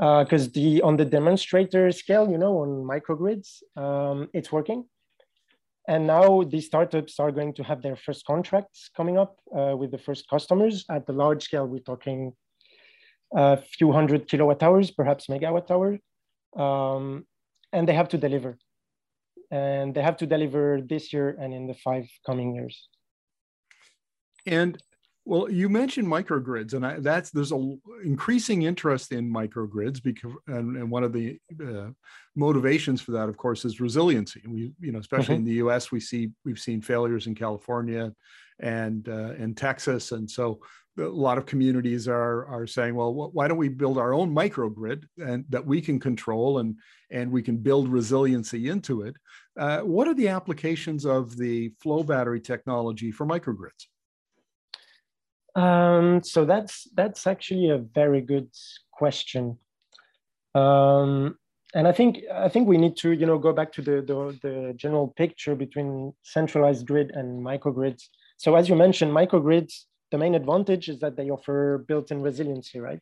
because 0.00 0.46
uh, 0.46 0.50
the 0.54 0.82
on 0.82 0.96
the 0.96 1.04
demonstrator 1.04 1.92
scale, 1.92 2.30
you 2.30 2.38
know, 2.38 2.58
on 2.62 2.68
microgrids, 2.84 3.62
um, 3.76 4.28
it's 4.32 4.50
working. 4.50 4.86
And 5.88 6.06
now 6.06 6.42
these 6.42 6.66
startups 6.66 7.18
are 7.18 7.32
going 7.32 7.54
to 7.54 7.62
have 7.62 7.82
their 7.82 7.96
first 7.96 8.24
contracts 8.24 8.90
coming 8.96 9.18
up 9.18 9.38
uh, 9.56 9.74
with 9.76 9.90
the 9.90 9.98
first 9.98 10.28
customers 10.28 10.84
at 10.90 11.06
the 11.06 11.12
large 11.12 11.44
scale. 11.44 11.66
We're 11.66 11.80
talking 11.80 12.32
a 13.34 13.56
few 13.56 13.92
hundred 13.92 14.28
kilowatt 14.28 14.62
hours, 14.62 14.90
perhaps 14.90 15.26
megawatt 15.26 15.70
hour. 15.70 15.98
Um, 16.56 17.26
and 17.72 17.88
they 17.88 17.94
have 17.94 18.08
to 18.10 18.18
deliver. 18.18 18.58
And 19.50 19.94
they 19.94 20.02
have 20.02 20.16
to 20.18 20.26
deliver 20.26 20.80
this 20.80 21.12
year 21.12 21.36
and 21.40 21.52
in 21.52 21.66
the 21.66 21.74
five 21.74 22.08
coming 22.26 22.54
years. 22.54 22.88
And 24.46 24.80
well, 25.30 25.48
you 25.48 25.68
mentioned 25.68 26.08
microgrids, 26.08 26.74
and 26.74 26.84
I, 26.84 26.98
that's 26.98 27.30
there's 27.30 27.52
a 27.52 27.74
increasing 28.04 28.62
interest 28.62 29.12
in 29.12 29.32
microgrids 29.32 30.02
because, 30.02 30.32
and, 30.48 30.76
and 30.76 30.90
one 30.90 31.04
of 31.04 31.12
the 31.12 31.38
uh, 31.64 31.90
motivations 32.34 33.00
for 33.00 33.12
that, 33.12 33.28
of 33.28 33.36
course, 33.36 33.64
is 33.64 33.80
resiliency. 33.80 34.42
We, 34.44 34.72
you 34.80 34.90
know, 34.90 34.98
especially 34.98 35.36
mm-hmm. 35.36 35.42
in 35.42 35.50
the 35.50 35.58
U.S., 35.66 35.92
we 35.92 36.00
see 36.00 36.30
we've 36.44 36.58
seen 36.58 36.82
failures 36.82 37.28
in 37.28 37.36
California 37.36 38.12
and 38.58 39.08
uh, 39.08 39.34
in 39.34 39.54
Texas, 39.54 40.10
and 40.10 40.28
so 40.28 40.62
a 40.98 41.02
lot 41.02 41.38
of 41.38 41.46
communities 41.46 42.08
are 42.08 42.44
are 42.46 42.66
saying, 42.66 42.96
well, 42.96 43.30
why 43.32 43.46
don't 43.46 43.56
we 43.56 43.68
build 43.68 43.98
our 43.98 44.12
own 44.12 44.34
microgrid 44.34 45.04
and 45.24 45.44
that 45.48 45.64
we 45.64 45.80
can 45.80 46.00
control 46.00 46.58
and 46.58 46.74
and 47.12 47.30
we 47.30 47.40
can 47.40 47.56
build 47.56 47.88
resiliency 47.88 48.68
into 48.68 49.02
it? 49.02 49.14
Uh, 49.56 49.78
what 49.82 50.08
are 50.08 50.14
the 50.14 50.26
applications 50.26 51.06
of 51.06 51.36
the 51.36 51.68
flow 51.80 52.02
battery 52.02 52.40
technology 52.40 53.12
for 53.12 53.24
microgrids? 53.24 53.86
Um, 55.54 56.22
so 56.22 56.44
that's 56.44 56.88
that's 56.94 57.26
actually 57.26 57.70
a 57.70 57.78
very 57.78 58.20
good 58.20 58.48
question. 58.92 59.58
Um, 60.54 61.36
and 61.74 61.86
I 61.86 61.92
think 61.92 62.18
I 62.32 62.48
think 62.48 62.68
we 62.68 62.78
need 62.78 62.96
to 62.98 63.12
you 63.12 63.26
know 63.26 63.38
go 63.38 63.52
back 63.52 63.72
to 63.72 63.82
the, 63.82 64.02
the, 64.02 64.38
the 64.42 64.72
general 64.74 65.08
picture 65.08 65.54
between 65.54 66.12
centralized 66.22 66.86
grid 66.86 67.10
and 67.14 67.44
microgrids. 67.44 68.04
So 68.36 68.54
as 68.56 68.68
you 68.68 68.74
mentioned, 68.74 69.12
microgrids 69.12 69.84
the 70.10 70.18
main 70.18 70.34
advantage 70.34 70.88
is 70.88 70.98
that 71.00 71.16
they 71.16 71.30
offer 71.30 71.84
built-in 71.86 72.20
resiliency, 72.20 72.80
right? 72.80 73.00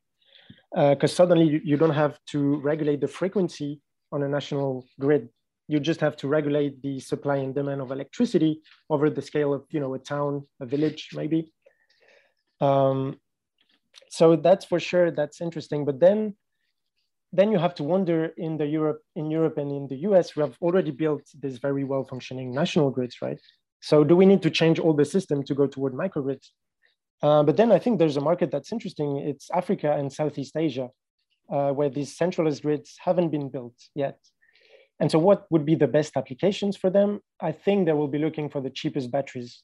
Because 0.74 1.12
uh, 1.12 1.16
suddenly 1.16 1.46
you, 1.46 1.60
you 1.64 1.76
don't 1.76 1.94
have 1.94 2.18
to 2.26 2.60
regulate 2.60 3.00
the 3.00 3.08
frequency 3.08 3.80
on 4.12 4.22
a 4.22 4.28
national 4.28 4.86
grid. 5.00 5.28
You 5.68 5.80
just 5.80 6.00
have 6.00 6.16
to 6.18 6.28
regulate 6.28 6.80
the 6.82 7.00
supply 7.00 7.36
and 7.36 7.54
demand 7.54 7.80
of 7.80 7.90
electricity 7.90 8.60
over 8.88 9.10
the 9.10 9.22
scale 9.22 9.52
of 9.52 9.64
you 9.70 9.80
know 9.80 9.94
a 9.94 9.98
town, 9.98 10.46
a 10.60 10.66
village, 10.66 11.10
maybe. 11.14 11.52
Um, 12.60 13.18
so 14.10 14.36
that's 14.36 14.64
for 14.64 14.80
sure, 14.80 15.10
that's 15.10 15.40
interesting. 15.40 15.84
But 15.84 16.00
then, 16.00 16.34
then 17.32 17.52
you 17.52 17.58
have 17.58 17.74
to 17.76 17.84
wonder 17.84 18.32
in 18.36 18.56
the 18.56 18.66
Europe, 18.66 19.02
in 19.16 19.30
Europe 19.30 19.58
and 19.58 19.70
in 19.70 19.86
the 19.88 19.96
US, 20.08 20.34
we 20.34 20.42
have 20.42 20.56
already 20.62 20.90
built 20.90 21.22
this 21.34 21.58
very 21.58 21.84
well 21.84 22.04
functioning 22.04 22.52
national 22.52 22.90
grids, 22.90 23.16
right? 23.20 23.40
So 23.80 24.04
do 24.04 24.16
we 24.16 24.26
need 24.26 24.42
to 24.42 24.50
change 24.50 24.78
all 24.78 24.94
the 24.94 25.04
system 25.04 25.42
to 25.44 25.54
go 25.54 25.66
toward 25.66 25.92
microgrids? 25.92 26.48
Uh, 27.22 27.42
but 27.42 27.56
then 27.56 27.72
I 27.72 27.78
think 27.78 27.98
there's 27.98 28.16
a 28.16 28.20
market 28.20 28.50
that's 28.50 28.72
interesting. 28.72 29.18
It's 29.18 29.50
Africa 29.52 29.92
and 29.92 30.12
Southeast 30.12 30.56
Asia, 30.56 30.88
uh, 31.52 31.70
where 31.72 31.90
these 31.90 32.16
centralized 32.16 32.62
grids 32.62 32.96
haven't 33.00 33.30
been 33.30 33.50
built 33.50 33.74
yet. 33.94 34.18
And 35.00 35.10
so 35.10 35.18
what 35.18 35.46
would 35.50 35.64
be 35.64 35.76
the 35.76 35.86
best 35.86 36.16
applications 36.16 36.76
for 36.76 36.90
them? 36.90 37.20
I 37.40 37.52
think 37.52 37.86
they 37.86 37.92
will 37.92 38.08
be 38.08 38.18
looking 38.18 38.48
for 38.48 38.60
the 38.60 38.70
cheapest 38.70 39.12
batteries 39.12 39.62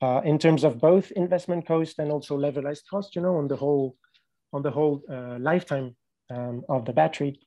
uh, 0.00 0.20
in 0.24 0.38
terms 0.38 0.64
of 0.64 0.80
both 0.80 1.10
investment 1.12 1.66
cost 1.66 1.98
and 1.98 2.10
also 2.10 2.36
levelized 2.36 2.82
cost, 2.90 3.16
you 3.16 3.22
know, 3.22 3.36
on 3.36 3.48
the 3.48 3.56
whole, 3.56 3.96
on 4.52 4.62
the 4.62 4.70
whole 4.70 5.02
uh, 5.10 5.38
lifetime 5.38 5.96
um, 6.30 6.62
of 6.68 6.84
the 6.84 6.92
battery. 6.92 7.40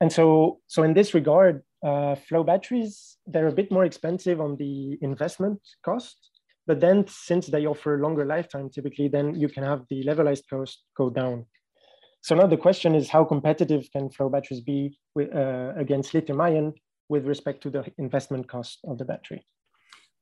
And 0.00 0.12
so, 0.12 0.60
so 0.66 0.82
in 0.82 0.94
this 0.94 1.14
regard, 1.14 1.62
uh, 1.84 2.14
flow 2.14 2.44
batteries, 2.44 3.16
they're 3.26 3.48
a 3.48 3.52
bit 3.52 3.70
more 3.70 3.84
expensive 3.84 4.40
on 4.40 4.56
the 4.56 4.98
investment 5.02 5.60
cost, 5.84 6.16
but 6.66 6.80
then 6.80 7.06
since 7.08 7.46
they 7.48 7.66
offer 7.66 7.98
longer 7.98 8.24
lifetime, 8.24 8.70
typically, 8.70 9.08
then 9.08 9.34
you 9.34 9.48
can 9.48 9.64
have 9.64 9.82
the 9.90 10.04
levelized 10.04 10.44
cost 10.48 10.84
go 10.96 11.10
down. 11.10 11.46
So 12.22 12.36
now 12.36 12.46
the 12.46 12.56
question 12.56 12.94
is 12.94 13.08
how 13.08 13.24
competitive 13.24 13.88
can 13.92 14.10
flow 14.10 14.28
batteries 14.28 14.60
be 14.60 14.96
with, 15.14 15.34
uh, 15.34 15.72
against 15.76 16.14
lithium 16.14 16.40
ion 16.40 16.72
with 17.08 17.26
respect 17.26 17.62
to 17.64 17.70
the 17.70 17.84
investment 17.98 18.48
cost 18.48 18.78
of 18.84 18.98
the 18.98 19.04
battery? 19.04 19.44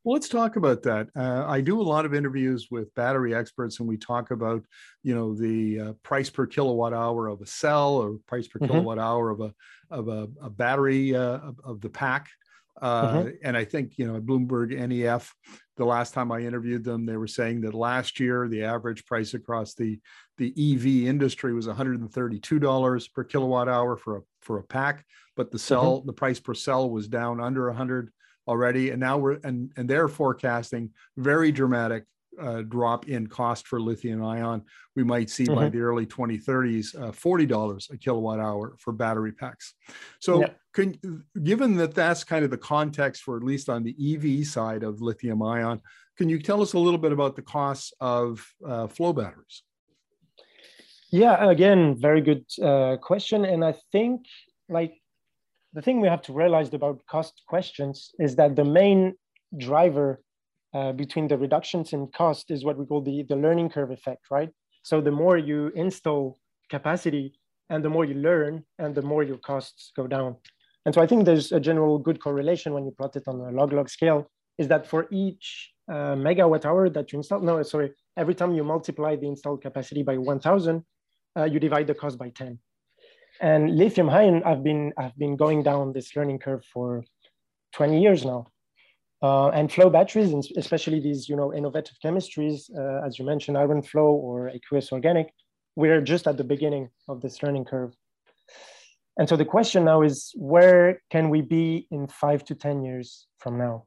Well, 0.03 0.15
let's 0.15 0.29
talk 0.29 0.57
about 0.57 0.83
that. 0.85 1.09
Uh, 1.15 1.45
I 1.47 1.61
do 1.61 1.81
a 1.81 1.83
lot 1.83 2.07
of 2.07 2.15
interviews 2.15 2.69
with 2.71 2.95
battery 2.95 3.35
experts, 3.35 3.81
and 3.81 3.89
we 3.89 3.99
talk 3.99 4.31
about, 4.31 4.65
you 5.03 5.15
know, 5.15 5.35
the 5.35 5.81
uh, 5.81 5.93
price 6.03 6.31
per 6.31 6.47
kilowatt 6.47 6.95
hour 6.95 7.29
of 7.29 7.43
a 7.43 7.47
cell 7.47 7.97
or 7.97 8.17
price 8.27 8.49
per 8.49 8.59
mm-hmm. 8.59 8.73
kilowatt 8.73 8.99
hour 8.99 9.29
of 9.29 9.41
a 9.41 9.53
of 9.91 10.09
a, 10.09 10.29
a 10.41 10.49
battery 10.49 11.15
uh, 11.15 11.39
of, 11.39 11.61
of, 11.65 11.81
the 11.83 11.91
pack. 11.91 12.29
Uh, 12.81 13.13
mm-hmm. 13.13 13.29
And 13.45 13.57
I 13.57 13.65
think 13.65 13.99
you 13.99 14.11
know 14.11 14.19
Bloomberg 14.21 14.71
NEF, 14.71 15.35
the 15.77 15.85
last 15.85 16.15
time 16.15 16.33
I 16.33 16.41
interviewed 16.41 16.85
them, 16.85 17.05
they 17.05 17.19
were 17.19 17.27
saying 17.27 17.61
that 17.63 17.75
last 17.75 18.21
year 18.21 18.49
the 18.49 18.65
average 18.65 19.05
price 19.05 19.35
across 19.35 19.75
the 19.75 20.01
the 20.39 20.55
EV 20.57 21.09
industry 21.09 21.53
was 21.53 21.67
132 21.67 22.59
dollars 22.59 23.07
per 23.07 23.25
kilowatt 23.25 23.69
hour 23.69 23.99
for 23.99 24.17
a 24.17 24.21
for 24.41 24.61
a 24.61 24.65
pack, 24.65 25.05
but 25.37 25.51
the 25.51 25.59
cell 25.59 25.99
mm-hmm. 25.99 26.07
the 26.07 26.15
price 26.15 26.41
per 26.41 26.55
cell 26.55 26.89
was 26.89 27.07
down 27.07 27.39
under 27.39 27.67
100 27.67 28.11
already, 28.47 28.91
and 28.91 29.01
now 29.01 29.19
we're 29.19 29.39
and 29.45 29.73
and 29.77 29.89
they're 29.89 30.09
forecasting 30.09 30.91
very 31.17 31.53
dramatic 31.53 32.05
uh, 32.41 32.63
drop 32.63 33.09
in 33.09 33.27
cost 33.27 33.67
for 33.67 33.81
lithium 33.81 34.25
ion. 34.25 34.63
We 34.97 35.05
might 35.05 35.31
see 35.31 35.45
mm-hmm. 35.45 35.55
by 35.55 35.69
the 35.69 35.81
early 35.81 36.07
2030s 36.07 37.01
uh, 37.01 37.13
$40 37.13 37.91
a 37.93 37.97
kilowatt 37.99 38.41
hour 38.41 38.77
for 38.79 38.93
battery 38.93 39.33
packs. 39.33 39.75
So, 40.21 40.41
yeah. 40.41 40.51
can, 40.73 41.25
given 41.43 41.77
that 41.77 41.95
that's 41.95 42.25
kind 42.25 42.45
of 42.45 42.51
the 42.51 42.59
context 42.59 43.23
for 43.23 43.37
at 43.37 43.43
least 43.43 43.69
on 43.69 43.83
the 43.83 43.95
EV 44.15 44.47
side 44.47 44.83
of 44.83 45.01
lithium 45.01 45.43
ion, 45.43 45.81
can 46.17 46.29
you 46.29 46.41
tell 46.41 46.63
us 46.63 46.73
a 46.75 46.79
little 46.79 46.99
bit 46.99 47.13
about 47.13 47.37
the 47.37 47.43
costs 47.43 47.93
of 48.01 48.47
uh, 48.67 48.87
flow 48.87 49.13
batteries? 49.13 49.63
Yeah, 51.11 51.51
again, 51.51 51.97
very 51.99 52.21
good 52.21 52.45
uh, 52.63 52.97
question. 52.99 53.45
And 53.45 53.65
I 53.65 53.75
think, 53.91 54.27
like, 54.69 55.00
the 55.73 55.83
thing 55.83 56.01
we 56.01 56.09
have 56.09 56.23
to 56.23 56.33
realize 56.33 56.73
about 56.75 57.01
cost 57.07 57.43
questions 57.47 58.11
is 58.19 58.37
that 58.37 58.57
the 58.57 58.65
main 58.65 59.15
driver 59.57 60.23
uh, 60.75 60.93
between 60.93 61.29
the 61.29 61.37
reductions 61.37 61.93
in 61.93 62.09
cost 62.09 62.51
is 62.51 62.65
what 62.65 62.79
we 62.79 62.87
call 62.87 63.03
the, 63.03 63.25
the 63.29 63.37
learning 63.37 63.69
curve 63.69 63.91
effect, 63.91 64.27
right? 64.31 64.51
So 64.83 65.01
the 65.01 65.11
more 65.11 65.37
you 65.37 65.73
install 65.75 66.39
capacity 66.69 67.35
and 67.69 67.85
the 67.85 67.91
more 67.91 68.05
you 68.05 68.15
learn 68.15 68.65
and 68.79 68.95
the 68.95 69.03
more 69.03 69.23
your 69.23 69.39
costs 69.39 69.93
go 69.97 70.07
down. 70.07 70.37
And 70.87 70.95
so 70.95 71.03
I 71.03 71.07
think 71.07 71.25
there's 71.25 71.53
a 71.53 71.61
general 71.61 71.99
good 71.99 72.21
correlation 72.21 72.73
when 72.73 72.85
you 72.85 72.93
plot 72.93 73.17
it 73.17 73.25
on 73.27 73.41
a 73.41 73.51
log-log 73.51 73.89
scale 73.89 74.31
is 74.59 74.69
that 74.69 74.87
for 74.87 75.07
each 75.11 75.73
uh, 75.89 76.15
megawatt 76.15 76.65
hour 76.65 76.89
that 76.91 77.13
you 77.13 77.19
install, 77.19 77.41
no, 77.41 77.63
sorry, 77.63 77.93
every 78.17 78.35
time 78.35 78.55
you 78.55 78.65
multiply 78.65 79.17
the 79.17 79.27
installed 79.27 79.63
capacity 79.63 80.03
by 80.03 80.17
1000, 80.17 80.85
uh, 81.37 81.45
you 81.45 81.61
divide 81.61 81.87
the 81.87 81.95
cost 81.95 82.19
by 82.19 82.29
10. 82.31 82.59
And 83.41 83.77
lithium 83.77 84.11
ion, 84.11 84.43
I've 84.45 84.63
been, 84.63 84.93
I've 84.99 85.17
been 85.17 85.37
going 85.37 85.63
down 85.63 85.93
this 85.93 86.15
learning 86.15 86.41
curve 86.41 86.65
for 86.73 87.05
20 87.73 88.01
years 88.01 88.25
now. 88.25 88.47
Uh, 89.23 89.49
and 89.49 89.71
flow 89.71 89.91
batteries, 89.91 90.33
and 90.33 90.43
especially 90.57 90.99
these, 90.99 91.29
you 91.29 91.37
know, 91.37 91.53
innovative 91.53 91.97
chemistries, 92.03 92.71
uh, 92.77 93.07
as 93.07 93.19
you 93.19 93.25
mentioned, 93.25 93.57
iron 93.57 93.83
flow 93.83 94.13
or 94.13 94.49
aqueous 94.49 94.93
organic, 94.93 95.29
we're 95.77 96.01
just 96.01 96.27
at 96.27 96.37
the 96.37 96.45
beginning 96.45 96.89
of 97.09 97.21
this 97.21 97.43
learning 97.43 97.65
curve. 97.65 97.95
And 99.19 99.29
so 99.29 99.37
the 99.37 99.45
question 99.45 99.85
now 99.85 100.01
is 100.03 100.33
where 100.37 101.03
can 101.11 101.29
we 101.29 101.43
be 101.43 101.87
in 101.91 102.09
five 102.09 102.45
to 102.47 102.55
10 102.55 102.83
years 102.83 103.27
from 103.39 103.59
now? 103.59 103.85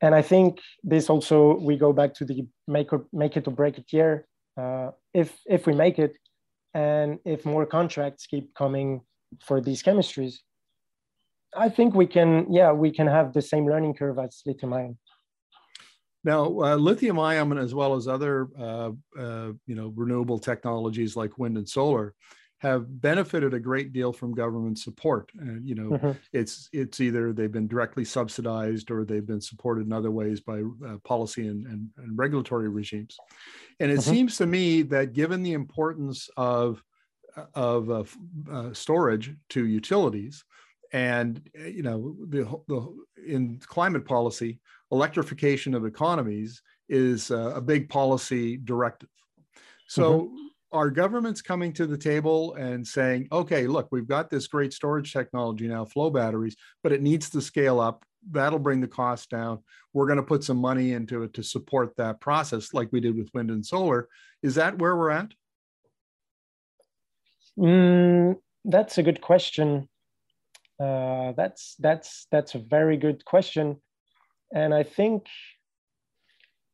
And 0.00 0.14
I 0.14 0.22
think 0.22 0.60
this 0.84 1.10
also, 1.10 1.58
we 1.58 1.76
go 1.76 1.92
back 1.92 2.14
to 2.14 2.24
the 2.24 2.46
make, 2.68 2.92
or, 2.92 3.06
make 3.12 3.36
it 3.36 3.46
or 3.48 3.50
break 3.50 3.78
it 3.78 3.92
year. 3.92 4.26
Uh, 4.56 4.90
if, 5.12 5.36
if 5.46 5.66
we 5.66 5.74
make 5.74 5.98
it, 5.98 6.16
and 6.74 7.18
if 7.24 7.44
more 7.44 7.66
contracts 7.66 8.26
keep 8.26 8.54
coming 8.54 9.00
for 9.44 9.60
these 9.60 9.82
chemistries, 9.82 10.36
I 11.56 11.68
think 11.68 11.94
we 11.94 12.06
can, 12.06 12.52
yeah, 12.52 12.72
we 12.72 12.90
can 12.92 13.06
have 13.06 13.32
the 13.32 13.42
same 13.42 13.66
learning 13.66 13.94
curve 13.94 14.18
as 14.18 14.42
lithium 14.46 14.72
ion. 14.72 14.98
Now, 16.22 16.44
uh, 16.44 16.76
lithium 16.76 17.18
ion, 17.18 17.58
as 17.58 17.74
well 17.74 17.94
as 17.94 18.06
other, 18.06 18.48
uh, 18.58 18.90
uh, 19.18 19.52
you 19.66 19.74
know, 19.74 19.92
renewable 19.96 20.38
technologies 20.38 21.16
like 21.16 21.38
wind 21.38 21.56
and 21.56 21.68
solar, 21.68 22.14
have 22.60 23.00
benefited 23.00 23.54
a 23.54 23.60
great 23.60 23.92
deal 23.92 24.12
from 24.12 24.34
government 24.34 24.78
support. 24.78 25.30
And 25.38 25.66
you 25.66 25.74
know, 25.74 25.90
mm-hmm. 25.90 26.12
it's 26.32 26.68
it's 26.72 27.00
either 27.00 27.32
they've 27.32 27.50
been 27.50 27.68
directly 27.68 28.04
subsidized 28.04 28.90
or 28.90 29.04
they've 29.04 29.26
been 29.26 29.40
supported 29.40 29.86
in 29.86 29.92
other 29.92 30.10
ways 30.10 30.40
by 30.40 30.62
uh, 30.86 30.98
policy 31.04 31.48
and, 31.48 31.66
and, 31.66 31.88
and, 31.96 32.18
regulatory 32.18 32.68
regimes. 32.68 33.16
And 33.80 33.90
it 33.90 34.00
mm-hmm. 34.00 34.10
seems 34.10 34.36
to 34.36 34.46
me 34.46 34.82
that 34.82 35.14
given 35.14 35.42
the 35.42 35.54
importance 35.54 36.28
of 36.36 36.82
of 37.54 37.90
uh, 37.90 38.04
uh, 38.52 38.74
storage 38.74 39.34
to 39.50 39.66
utilities, 39.66 40.44
and 40.92 41.40
uh, 41.58 41.64
you 41.64 41.82
know 41.82 42.14
the, 42.28 42.44
the 42.68 42.94
in 43.26 43.58
climate 43.66 44.04
policy 44.04 44.60
electrification 44.92 45.74
of 45.74 45.86
economies 45.86 46.62
is 46.88 47.30
uh, 47.30 47.52
a 47.54 47.60
big 47.60 47.88
policy 47.88 48.56
directive 48.56 49.08
so 49.86 50.22
mm-hmm. 50.22 50.46
Are 50.72 50.90
governments 50.90 51.42
coming 51.42 51.72
to 51.72 51.86
the 51.86 51.98
table 51.98 52.54
and 52.54 52.86
saying 52.86 53.26
okay 53.32 53.66
look 53.66 53.88
we've 53.90 54.06
got 54.06 54.30
this 54.30 54.46
great 54.46 54.72
storage 54.72 55.12
technology 55.12 55.66
now 55.66 55.84
flow 55.84 56.10
batteries 56.10 56.56
but 56.82 56.92
it 56.92 57.02
needs 57.02 57.30
to 57.30 57.40
scale 57.40 57.80
up. 57.80 58.04
That'll 58.30 58.58
bring 58.58 58.80
the 58.80 58.88
cost 58.88 59.30
down. 59.30 59.60
We're 59.92 60.06
going 60.06 60.18
to 60.18 60.22
put 60.22 60.44
some 60.44 60.58
money 60.58 60.92
into 60.92 61.22
it 61.22 61.34
to 61.34 61.42
support 61.42 61.96
that 61.96 62.20
process 62.20 62.74
like 62.74 62.88
we 62.92 63.00
did 63.00 63.16
with 63.16 63.30
wind 63.32 63.50
and 63.50 63.64
solar. 63.64 64.08
Is 64.42 64.54
that 64.56 64.78
where 64.78 64.96
we're 64.96 65.10
at? 65.10 65.32
Mm, 67.58 68.36
that's 68.64 68.98
a 68.98 69.02
good 69.02 69.20
question. 69.20 69.88
Uh, 70.78 71.32
that's 71.32 71.76
that's 71.78 72.26
that's 72.30 72.54
a 72.54 72.58
very 72.58 72.96
good 72.96 73.22
question, 73.26 73.76
and 74.54 74.72
I 74.72 74.82
think, 74.82 75.26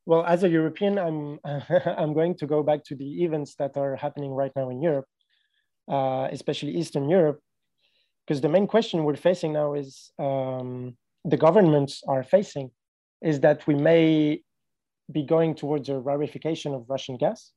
well, 0.06 0.24
as 0.24 0.44
a 0.44 0.48
European, 0.48 0.98
I'm 0.98 1.40
I'm 2.00 2.14
going 2.14 2.36
to 2.36 2.46
go 2.46 2.62
back 2.62 2.84
to 2.84 2.94
the 2.94 3.24
events 3.24 3.56
that 3.56 3.76
are 3.76 3.96
happening 3.96 4.30
right 4.30 4.52
now 4.56 4.70
in 4.70 4.80
Europe, 4.80 5.08
uh, 5.90 6.28
especially 6.30 6.76
Eastern 6.76 7.08
Europe, 7.08 7.40
because 8.26 8.40
the 8.40 8.48
main 8.48 8.66
question 8.66 9.04
we're 9.04 9.16
facing 9.16 9.52
now 9.52 9.74
is 9.74 10.12
um, 10.18 10.96
the 11.24 11.36
governments 11.36 12.02
are 12.08 12.22
facing 12.22 12.70
is 13.22 13.40
that 13.40 13.66
we 13.66 13.74
may 13.74 14.42
be 15.10 15.22
going 15.22 15.54
towards 15.54 15.88
a 15.88 15.98
rarefication 15.98 16.72
of 16.74 16.84
Russian 16.88 17.16
gas, 17.16 17.52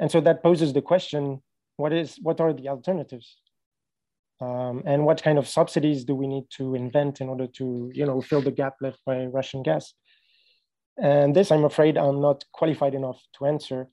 and 0.00 0.10
so 0.10 0.20
that 0.20 0.42
poses 0.42 0.72
the 0.72 0.82
question: 0.82 1.40
what 1.76 1.92
is 1.92 2.18
what 2.20 2.40
are 2.40 2.52
the 2.52 2.68
alternatives? 2.68 3.38
Um, 4.40 4.84
and 4.86 5.04
what 5.04 5.20
kind 5.20 5.36
of 5.36 5.48
subsidies 5.48 6.04
do 6.04 6.14
we 6.14 6.28
need 6.28 6.44
to 6.58 6.76
invent 6.76 7.20
in 7.20 7.28
order 7.28 7.48
to, 7.58 7.90
you 7.92 8.06
know, 8.06 8.20
fill 8.20 8.40
the 8.40 8.52
gap 8.52 8.74
left 8.80 9.00
by 9.04 9.26
Russian 9.26 9.64
gas? 9.64 9.94
And 11.00 11.34
this, 11.34 11.50
I'm 11.50 11.64
afraid, 11.64 11.96
I'm 11.96 12.20
not 12.20 12.44
qualified 12.52 12.94
enough 12.94 13.22
to 13.38 13.46
answer. 13.46 13.88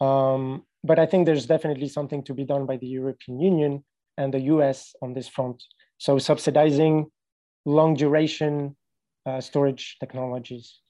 Um, 0.00 0.64
but 0.82 0.98
I 0.98 1.06
think 1.06 1.26
there's 1.26 1.46
definitely 1.46 1.88
something 1.88 2.22
to 2.24 2.34
be 2.34 2.44
done 2.44 2.66
by 2.66 2.76
the 2.76 2.86
European 2.86 3.40
Union 3.40 3.84
and 4.18 4.32
the 4.32 4.40
US 4.40 4.94
on 5.02 5.14
this 5.14 5.28
front. 5.28 5.62
So 5.98 6.18
subsidizing 6.18 7.10
long 7.64 7.94
duration 7.94 8.76
uh, 9.26 9.40
storage 9.40 9.96
technologies. 9.98 10.80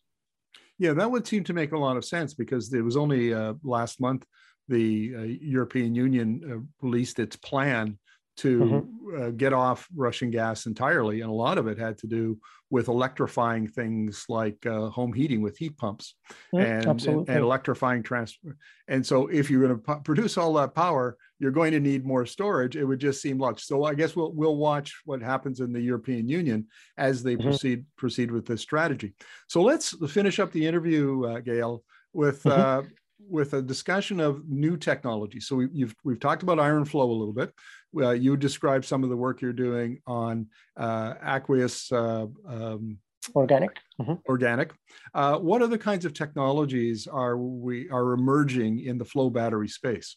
Yeah, 0.78 0.92
that 0.92 1.10
would 1.10 1.26
seem 1.26 1.42
to 1.44 1.54
make 1.54 1.72
a 1.72 1.78
lot 1.78 1.96
of 1.96 2.04
sense 2.04 2.34
because 2.34 2.72
it 2.72 2.82
was 2.82 2.96
only 2.96 3.32
uh, 3.32 3.54
last 3.62 4.00
month 4.00 4.26
the 4.68 5.14
uh, 5.16 5.22
European 5.22 5.94
Union 5.94 6.40
uh, 6.44 6.86
released 6.86 7.18
its 7.18 7.36
plan 7.36 7.98
to 8.38 8.58
mm-hmm. 8.58 9.22
uh, 9.22 9.30
get 9.30 9.52
off 9.52 9.88
Russian 9.94 10.30
gas 10.30 10.66
entirely. 10.66 11.20
And 11.20 11.30
a 11.30 11.34
lot 11.34 11.58
of 11.58 11.66
it 11.66 11.78
had 11.78 11.98
to 11.98 12.06
do 12.06 12.38
with 12.68 12.88
electrifying 12.88 13.68
things 13.68 14.24
like 14.28 14.66
uh, 14.66 14.88
home 14.90 15.12
heating 15.12 15.40
with 15.40 15.56
heat 15.56 15.76
pumps 15.76 16.16
mm, 16.52 16.62
and, 16.64 17.06
and, 17.06 17.28
and, 17.28 17.38
electrifying 17.38 18.02
transfer. 18.02 18.56
And 18.88 19.06
so, 19.06 19.28
if 19.28 19.50
you're 19.50 19.66
going 19.66 19.80
to 19.80 19.94
p- 19.94 20.00
produce 20.04 20.36
all 20.36 20.52
that 20.54 20.74
power, 20.74 21.16
you're 21.38 21.52
going 21.52 21.72
to 21.72 21.80
need 21.80 22.04
more 22.04 22.26
storage. 22.26 22.76
It 22.76 22.84
would 22.84 22.98
just 22.98 23.22
seem 23.22 23.38
like 23.38 23.58
so. 23.58 23.84
I 23.84 23.94
guess 23.94 24.16
we'll 24.16 24.32
we'll 24.32 24.56
watch 24.56 24.94
what 25.04 25.22
happens 25.22 25.60
in 25.60 25.72
the 25.72 25.80
European 25.80 26.28
Union 26.28 26.66
as 26.96 27.22
they 27.22 27.36
mm-hmm. 27.36 27.48
proceed 27.48 27.84
proceed 27.96 28.30
with 28.30 28.46
this 28.46 28.62
strategy. 28.62 29.14
So 29.48 29.62
let's 29.62 29.94
finish 30.10 30.40
up 30.40 30.52
the 30.52 30.66
interview, 30.66 31.24
uh, 31.24 31.40
Gael, 31.40 31.82
with. 32.12 32.42
Mm-hmm. 32.42 32.86
Uh, 32.86 32.88
with 33.28 33.54
a 33.54 33.62
discussion 33.62 34.20
of 34.20 34.48
new 34.48 34.76
technology. 34.76 35.40
So 35.40 35.56
we, 35.56 35.80
have 35.80 35.94
we've 36.04 36.20
talked 36.20 36.42
about 36.42 36.60
iron 36.60 36.84
flow 36.84 37.10
a 37.10 37.12
little 37.12 37.32
bit. 37.32 37.52
Uh, 37.96 38.10
you 38.10 38.36
described 38.36 38.84
some 38.84 39.02
of 39.02 39.10
the 39.10 39.16
work 39.16 39.40
you're 39.40 39.52
doing 39.52 40.00
on 40.06 40.46
uh, 40.76 41.14
aqueous 41.22 41.90
uh, 41.92 42.26
um, 42.48 42.98
organic. 43.34 43.78
Mm-hmm. 44.00 44.14
Organic. 44.28 44.72
Uh, 45.14 45.38
what 45.38 45.62
other 45.62 45.78
kinds 45.78 46.04
of 46.04 46.12
technologies 46.12 47.06
are 47.06 47.36
we 47.36 47.88
are 47.90 48.12
emerging 48.12 48.80
in 48.80 48.98
the 48.98 49.04
flow 49.04 49.30
battery 49.30 49.68
space? 49.68 50.16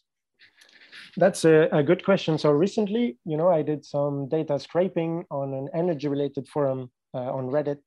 That's 1.17 1.43
a, 1.45 1.67
a 1.71 1.83
good 1.83 2.05
question. 2.05 2.37
So 2.37 2.51
recently, 2.51 3.17
you 3.25 3.35
know, 3.35 3.49
I 3.49 3.61
did 3.61 3.83
some 3.83 4.29
data 4.29 4.59
scraping 4.59 5.25
on 5.31 5.53
an 5.53 5.69
energy-related 5.73 6.47
forum 6.47 6.91
uh, 7.13 7.33
on 7.33 7.47
Reddit, 7.47 7.79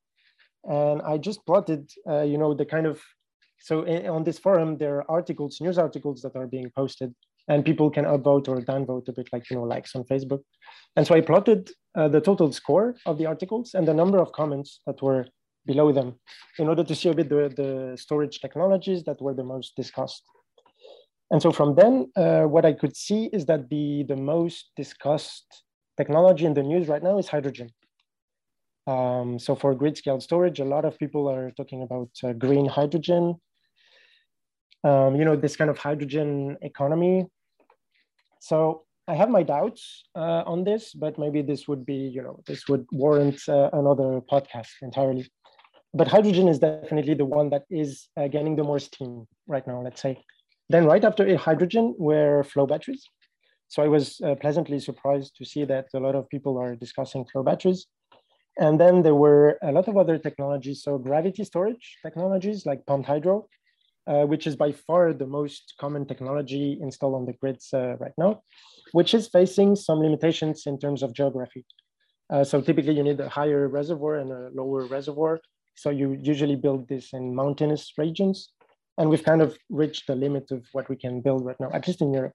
and 0.65 1.01
I 1.03 1.19
just 1.19 1.47
plotted, 1.47 1.91
uh, 2.09 2.23
you 2.23 2.39
know, 2.39 2.53
the 2.55 2.65
kind 2.65 2.87
of 2.87 3.01
so 3.63 3.87
on 3.87 4.25
this 4.25 4.41
forum, 4.41 4.77
there 4.77 4.97
are 4.97 5.11
articles, 5.11 5.61
news 5.61 5.79
articles 5.79 6.21
that 6.23 6.35
are 6.35 6.49
being 6.49 6.71
posted 6.75 7.15
and 7.49 7.65
people 7.65 7.91
can 7.91 8.05
upvote 8.05 8.49
or 8.49 8.61
downvote 8.61 9.09
a 9.09 9.13
bit 9.13 9.29
like, 9.33 9.49
you 9.51 9.57
know, 9.57 9.65
likes 9.65 9.95
on 9.95 10.05
Facebook. 10.05 10.41
And 10.97 11.07
so 11.07 11.15
I 11.15 11.21
plotted 11.21 11.71
uh, 11.95 12.09
the 12.09 12.21
total 12.21 12.53
score 12.53 12.97
of 13.07 13.19
the 13.19 13.27
articles 13.27 13.75
and 13.75 13.87
the 13.87 13.95
number 13.95 14.19
of 14.19 14.33
comments 14.33 14.81
that 14.87 15.03
were 15.03 15.27
below 15.67 15.93
them 15.93 16.15
in 16.59 16.69
order 16.69 16.85
to 16.85 16.95
see 16.95 17.09
a 17.09 17.15
bit 17.15 17.29
the, 17.29 17.53
the 17.57 17.97
storage 17.97 18.41
technologies 18.41 19.05
that 19.05 19.21
were 19.21 19.35
the 19.35 19.45
most 19.45 19.75
discussed. 19.77 20.23
And 21.31 21.41
so 21.41 21.51
from 21.51 21.75
then, 21.75 22.11
uh, 22.17 22.43
what 22.43 22.67
I 22.67 22.73
could 22.75 22.97
see 22.97 23.31
is 23.33 23.47
that 23.47 23.71
the, 23.71 24.05
the 24.07 24.17
most 24.17 24.71
discussed 24.77 25.65
technology 25.97 26.45
in 26.45 26.55
the 26.55 26.63
news 26.63 26.89
right 26.89 27.03
now 27.03 27.19
is 27.19 27.29
hydrogen. 27.29 27.71
Um, 28.87 29.39
so 29.39 29.55
for 29.55 29.75
grid 29.75 29.97
scale 29.97 30.21
storage, 30.21 30.61
a 30.61 30.65
lot 30.65 30.85
of 30.85 30.99
people 30.99 31.31
are 31.31 31.53
talking 31.53 31.83
about 31.83 32.11
uh, 32.25 32.33
green 32.33 32.67
hydrogen, 32.67 33.37
um, 34.85 35.17
you 35.17 35.25
know, 35.25 35.37
this 35.37 35.57
kind 35.57 35.71
of 35.71 35.79
hydrogen 35.79 36.57
economy. 36.63 37.27
So 38.41 38.85
I 39.09 39.15
have 39.15 39.31
my 39.31 39.43
doubts 39.43 40.05
uh, 40.15 40.43
on 40.47 40.65
this, 40.65 40.93
but 40.95 41.19
maybe 41.19 41.43
this 41.43 41.67
would 41.69 41.85
be, 41.85 41.95
you 41.95 42.23
know, 42.23 42.41
this 42.47 42.69
would 42.69 42.87
warrant 42.93 43.41
uh, 43.49 43.71
another 43.73 44.21
podcast 44.21 44.71
entirely. 44.81 45.31
But 45.95 46.09
hydrogen 46.09 46.49
is 46.49 46.59
definitely 46.59 47.15
the 47.15 47.27
one 47.27 47.51
that 47.51 47.65
is 47.71 48.09
uh, 48.17 48.29
gaining 48.29 48.57
the 48.57 48.65
most 48.65 48.95
steam 48.95 49.27
right 49.47 49.67
now, 49.67 49.83
let's 49.83 50.01
say. 50.01 50.19
Then 50.69 50.87
right 50.87 51.05
after 51.05 51.37
hydrogen 51.37 51.95
were 51.99 52.45
flow 52.45 52.67
batteries. 52.67 53.05
So 53.69 53.83
I 53.83 53.89
was 53.89 54.21
uh, 54.21 54.35
pleasantly 54.37 54.79
surprised 54.79 55.37
to 55.37 55.45
see 55.45 55.65
that 55.65 55.87
a 55.95 55.99
lot 55.99 56.15
of 56.15 56.29
people 56.29 56.59
are 56.59 56.77
discussing 56.77 57.25
flow 57.25 57.43
batteries. 57.43 57.87
And 58.59 58.79
then 58.79 59.03
there 59.03 59.15
were 59.15 59.59
a 59.63 59.73
lot 59.73 59.89
of 59.89 59.97
other 59.97 60.19
technologies. 60.19 60.83
So 60.83 60.99
gravity 60.99 61.45
storage 61.45 61.97
technologies 62.03 62.67
like 62.67 62.87
pumped 62.87 63.09
hydro, 63.09 63.49
uh, 64.07 64.25
which 64.25 64.47
is 64.47 64.57
by 64.57 64.73
far 64.73 65.13
the 65.13 65.27
most 65.27 65.75
common 65.81 66.07
technology 66.07 66.79
installed 66.81 67.15
on 67.15 67.27
the 67.27 67.33
grids 67.35 67.69
uh, 67.73 67.97
right 67.99 68.13
now, 68.19 68.43
which 68.93 69.15
is 69.15 69.29
facing 69.29 69.77
some 69.77 70.01
limitations 70.01 70.65
in 70.67 70.79
terms 70.79 71.03
of 71.03 71.13
geography. 71.15 71.65
Uh, 72.33 72.45
so 72.45 72.61
typically 72.61 72.95
you 72.95 73.03
need 73.03 73.21
a 73.21 73.29
higher 73.29 73.69
reservoir 73.69 74.17
and 74.17 74.31
a 74.31 74.51
lower 74.55 74.87
reservoir. 74.87 75.41
So 75.75 75.91
you 75.91 76.19
usually 76.21 76.57
build 76.57 76.89
this 76.89 77.13
in 77.13 77.35
mountainous 77.35 77.93
regions. 77.99 78.51
And 78.99 79.09
we've 79.09 79.25
kind 79.25 79.41
of 79.41 79.57
reached 79.71 80.07
the 80.07 80.15
limit 80.15 80.51
of 80.51 80.67
what 80.73 80.89
we 80.89 80.97
can 80.97 81.23
build 81.23 81.45
right 81.47 81.59
now, 81.59 81.71
at 81.73 81.87
least 81.87 82.03
in 82.03 82.13
Europe. 82.13 82.35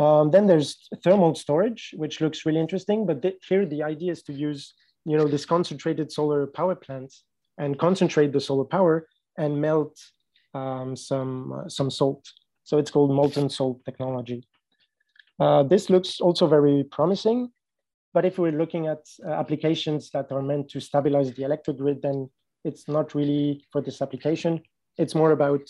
Um, 0.00 0.30
then 0.30 0.46
there's 0.46 0.88
thermal 1.04 1.34
storage, 1.34 1.94
which 1.96 2.20
looks 2.20 2.44
really 2.44 2.60
interesting. 2.60 3.06
But 3.06 3.22
th 3.22 3.34
here 3.48 3.64
the 3.66 3.82
idea 3.82 4.12
is 4.12 4.22
to 4.24 4.32
use 4.32 4.74
you 5.08 5.16
know, 5.16 5.26
this 5.26 5.46
concentrated 5.46 6.12
solar 6.12 6.46
power 6.46 6.74
plants 6.74 7.24
and 7.56 7.78
concentrate 7.78 8.32
the 8.32 8.40
solar 8.40 8.64
power 8.64 9.08
and 9.38 9.60
melt 9.60 9.98
um, 10.54 10.96
some, 10.96 11.52
uh, 11.52 11.68
some 11.68 11.90
salt. 11.90 12.24
So 12.64 12.78
it's 12.78 12.90
called 12.90 13.12
molten 13.12 13.48
salt 13.48 13.84
technology. 13.84 14.46
Uh, 15.40 15.62
this 15.62 15.88
looks 15.88 16.20
also 16.20 16.46
very 16.46 16.84
promising, 16.84 17.50
but 18.12 18.24
if 18.24 18.38
we're 18.38 18.52
looking 18.52 18.88
at 18.88 18.98
uh, 19.24 19.30
applications 19.30 20.10
that 20.10 20.32
are 20.32 20.42
meant 20.42 20.68
to 20.70 20.80
stabilize 20.80 21.32
the 21.32 21.44
electric 21.44 21.78
grid, 21.78 22.02
then 22.02 22.28
it's 22.64 22.88
not 22.88 23.14
really 23.14 23.64
for 23.70 23.80
this 23.80 24.02
application. 24.02 24.60
It's 24.96 25.14
more 25.14 25.30
about, 25.32 25.62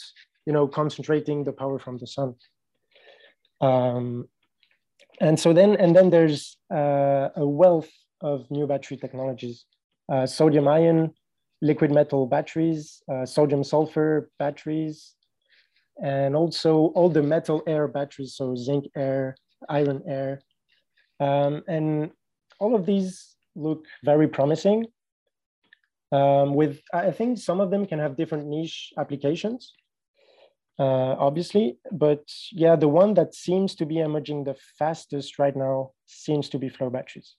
you 0.47 0.53
know, 0.53 0.67
concentrating 0.67 1.45
the 1.45 1.53
power 1.53 1.79
from 1.79 1.99
the 1.99 2.07
sun. 2.07 2.35
Um, 3.61 4.29
and 5.21 5.39
so 5.39 5.53
then 5.53 5.77
and 5.77 5.95
then 5.95 6.11
there's 6.11 6.57
uh, 6.73 7.29
a 7.37 7.47
wealth 7.47 7.91
of 8.23 8.51
new 8.51 8.67
battery 8.67 8.97
technologies, 8.97 9.67
uh, 10.11 10.27
sodium 10.27 10.69
ion, 10.69 11.13
liquid 11.61 11.91
metal 11.91 12.27
batteries, 12.27 13.03
uh, 13.13 13.27
sodium 13.27 13.65
sulfur 13.65 14.31
batteries, 14.39 15.15
and 16.03 16.37
also 16.37 16.93
all 16.95 17.09
the 17.09 17.23
metal 17.23 17.63
air 17.67 17.89
batteries, 17.89 18.35
so 18.37 18.55
zinc 18.55 18.85
air, 18.97 19.37
iron 19.69 20.03
air. 20.07 20.41
Um, 21.21 21.63
and 21.67 22.11
all 22.61 22.75
of 22.75 22.87
these 22.87 23.37
look 23.57 23.85
very 24.05 24.29
promising. 24.29 24.87
Um, 26.13 26.55
with, 26.55 26.81
I 26.95 27.11
think 27.11 27.39
some 27.39 27.61
of 27.61 27.71
them 27.71 27.87
can 27.87 27.99
have 27.99 28.17
different 28.17 28.47
niche 28.47 28.93
applications, 28.97 29.75
uh, 30.79 31.17
obviously, 31.19 31.79
but 31.93 32.25
yeah, 32.53 32.77
the 32.77 32.89
one 32.89 33.13
that 33.15 33.35
seems 33.35 33.75
to 33.75 33.85
be 33.85 33.99
emerging 33.99 34.45
the 34.45 34.57
fastest 34.79 35.39
right 35.39 35.57
now 35.57 35.91
seems 36.07 36.49
to 36.51 36.59
be 36.59 36.69
flow 36.69 36.89
batteries. 36.89 37.35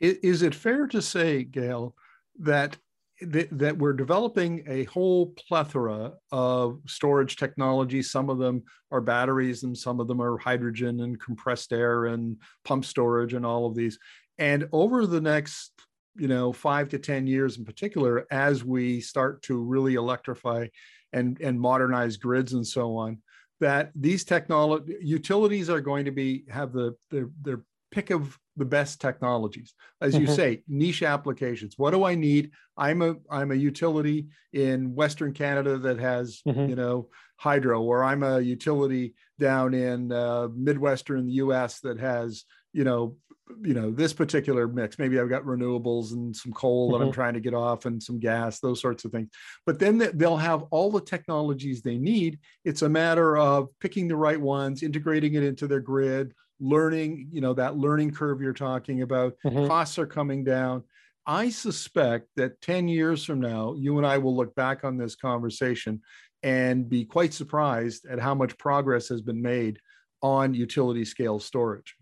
Is 0.00 0.42
it 0.42 0.54
fair 0.54 0.86
to 0.88 1.00
say, 1.00 1.44
Gael, 1.44 1.94
that 2.40 2.76
that 3.20 3.78
we're 3.78 3.92
developing 3.92 4.64
a 4.66 4.84
whole 4.84 5.26
plethora 5.48 6.12
of 6.32 6.80
storage 6.86 7.36
technologies. 7.36 8.10
Some 8.10 8.28
of 8.28 8.38
them 8.38 8.64
are 8.90 9.00
batteries, 9.00 9.62
and 9.62 9.76
some 9.76 10.00
of 10.00 10.08
them 10.08 10.20
are 10.20 10.36
hydrogen 10.38 11.00
and 11.00 11.20
compressed 11.20 11.72
air 11.72 12.06
and 12.06 12.36
pump 12.64 12.84
storage 12.84 13.34
and 13.34 13.46
all 13.46 13.66
of 13.66 13.74
these. 13.74 13.98
And 14.38 14.68
over 14.72 15.06
the 15.06 15.20
next, 15.20 15.72
you 16.16 16.28
know, 16.28 16.52
five 16.52 16.88
to 16.90 16.98
ten 16.98 17.26
years 17.26 17.56
in 17.56 17.64
particular, 17.64 18.26
as 18.30 18.64
we 18.64 19.00
start 19.00 19.42
to 19.42 19.62
really 19.62 19.94
electrify 19.94 20.66
and 21.12 21.40
and 21.40 21.60
modernize 21.60 22.16
grids 22.16 22.52
and 22.52 22.66
so 22.66 22.96
on, 22.96 23.18
that 23.60 23.92
these 23.94 24.24
technology 24.24 24.96
utilities 25.00 25.70
are 25.70 25.80
going 25.80 26.04
to 26.04 26.10
be 26.10 26.44
have 26.50 26.72
the 26.72 26.96
their 27.10 27.30
their 27.42 27.60
pick 27.94 28.10
of 28.10 28.36
the 28.56 28.64
best 28.64 29.00
technologies 29.00 29.72
as 30.00 30.14
you 30.14 30.26
mm-hmm. 30.26 30.34
say 30.34 30.62
niche 30.68 31.02
applications 31.02 31.74
what 31.76 31.92
do 31.92 32.04
i 32.04 32.14
need 32.14 32.50
i'm 32.76 33.02
a 33.02 33.14
i'm 33.30 33.52
a 33.52 33.54
utility 33.54 34.26
in 34.52 34.94
western 34.94 35.32
canada 35.32 35.78
that 35.78 35.98
has 35.98 36.42
mm-hmm. 36.46 36.68
you 36.68 36.74
know 36.74 37.08
hydro 37.36 37.80
or 37.82 38.02
i'm 38.02 38.22
a 38.22 38.40
utility 38.40 39.14
down 39.38 39.74
in 39.74 40.10
uh, 40.12 40.48
midwestern 40.54 41.28
us 41.28 41.80
that 41.80 41.98
has 41.98 42.44
you 42.72 42.84
know 42.84 43.16
you 43.62 43.74
know 43.74 43.90
this 43.90 44.12
particular 44.12 44.66
mix 44.66 44.98
maybe 44.98 45.20
i've 45.20 45.28
got 45.28 45.44
renewables 45.44 46.12
and 46.12 46.34
some 46.34 46.52
coal 46.52 46.88
mm-hmm. 46.88 46.92
that 46.92 47.04
i'm 47.04 47.10
mm-hmm. 47.10 47.14
trying 47.14 47.34
to 47.34 47.40
get 47.40 47.54
off 47.54 47.84
and 47.86 48.02
some 48.02 48.18
gas 48.18 48.60
those 48.60 48.80
sorts 48.80 49.04
of 49.04 49.12
things 49.12 49.28
but 49.66 49.78
then 49.78 50.10
they'll 50.14 50.36
have 50.36 50.64
all 50.70 50.90
the 50.90 51.00
technologies 51.00 51.82
they 51.82 51.98
need 51.98 52.38
it's 52.64 52.82
a 52.82 52.88
matter 52.88 53.36
of 53.36 53.68
picking 53.80 54.08
the 54.08 54.16
right 54.16 54.40
ones 54.40 54.82
integrating 54.82 55.34
it 55.34 55.42
into 55.42 55.66
their 55.66 55.80
grid 55.80 56.32
learning, 56.60 57.28
you 57.32 57.40
know, 57.40 57.54
that 57.54 57.76
learning 57.76 58.12
curve 58.12 58.40
you're 58.40 58.52
talking 58.52 59.02
about, 59.02 59.34
mm-hmm. 59.44 59.66
costs 59.66 59.98
are 59.98 60.06
coming 60.06 60.44
down. 60.44 60.84
I 61.26 61.50
suspect 61.50 62.28
that 62.36 62.60
10 62.60 62.88
years 62.88 63.24
from 63.24 63.40
now, 63.40 63.74
you 63.78 63.96
and 63.98 64.06
I 64.06 64.18
will 64.18 64.36
look 64.36 64.54
back 64.54 64.84
on 64.84 64.98
this 64.98 65.16
conversation 65.16 66.02
and 66.42 66.88
be 66.88 67.04
quite 67.04 67.32
surprised 67.32 68.04
at 68.06 68.20
how 68.20 68.34
much 68.34 68.58
progress 68.58 69.08
has 69.08 69.22
been 69.22 69.40
made 69.40 69.78
on 70.22 70.54
utility 70.54 71.04
scale 71.04 71.40
storage. 71.40 71.94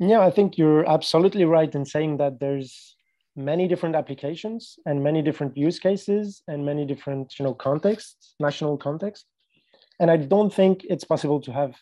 Yeah, 0.00 0.20
I 0.20 0.30
think 0.30 0.58
you're 0.58 0.88
absolutely 0.88 1.44
right 1.44 1.72
in 1.74 1.84
saying 1.84 2.16
that 2.16 2.40
there's 2.40 2.96
many 3.36 3.68
different 3.68 3.94
applications 3.94 4.78
and 4.86 5.02
many 5.02 5.22
different 5.22 5.56
use 5.56 5.78
cases 5.78 6.42
and 6.48 6.64
many 6.64 6.84
different 6.84 7.38
you 7.38 7.44
know 7.44 7.54
contexts, 7.54 8.34
national 8.40 8.76
contexts. 8.76 9.26
And 10.00 10.10
I 10.10 10.16
don't 10.16 10.52
think 10.52 10.84
it's 10.88 11.04
possible 11.04 11.40
to 11.42 11.52
have 11.52 11.74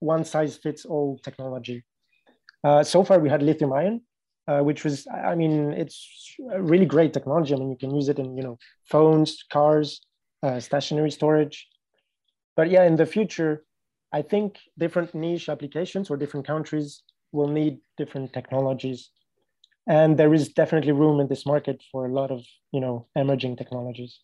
one 0.00 0.24
size 0.24 0.56
fits 0.56 0.84
all 0.84 1.18
technology. 1.22 1.84
Uh, 2.62 2.82
so 2.82 3.04
far, 3.04 3.18
we 3.18 3.28
had 3.28 3.42
lithium 3.42 3.72
ion, 3.72 4.00
uh, 4.48 4.60
which 4.60 4.84
was, 4.84 5.06
I 5.12 5.34
mean, 5.34 5.72
it's 5.72 6.36
a 6.50 6.62
really 6.62 6.86
great 6.86 7.12
technology. 7.12 7.54
I 7.54 7.58
mean, 7.58 7.70
you 7.70 7.76
can 7.76 7.94
use 7.94 8.08
it 8.08 8.18
in, 8.18 8.36
you 8.36 8.42
know, 8.42 8.58
phones, 8.84 9.44
cars, 9.52 10.00
uh, 10.42 10.60
stationary 10.60 11.10
storage. 11.10 11.68
But 12.56 12.70
yeah, 12.70 12.84
in 12.84 12.96
the 12.96 13.06
future, 13.06 13.64
I 14.12 14.22
think 14.22 14.58
different 14.78 15.14
niche 15.14 15.48
applications 15.48 16.10
or 16.10 16.16
different 16.16 16.46
countries 16.46 17.02
will 17.32 17.48
need 17.48 17.78
different 17.98 18.32
technologies. 18.32 19.10
And 19.86 20.16
there 20.16 20.32
is 20.32 20.48
definitely 20.48 20.92
room 20.92 21.20
in 21.20 21.28
this 21.28 21.44
market 21.44 21.82
for 21.92 22.06
a 22.06 22.12
lot 22.12 22.30
of, 22.30 22.40
you 22.72 22.80
know, 22.80 23.06
emerging 23.16 23.56
technologies. 23.56 24.20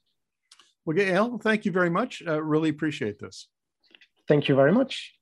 Well, 0.86 0.96
Gael, 0.96 1.38
thank 1.38 1.64
you 1.66 1.72
very 1.72 1.90
much. 1.90 2.22
Uh, 2.26 2.42
really 2.42 2.70
appreciate 2.70 3.18
this. 3.18 3.48
Thank 4.28 4.48
you 4.48 4.54
very 4.54 4.72
much. 4.72 5.19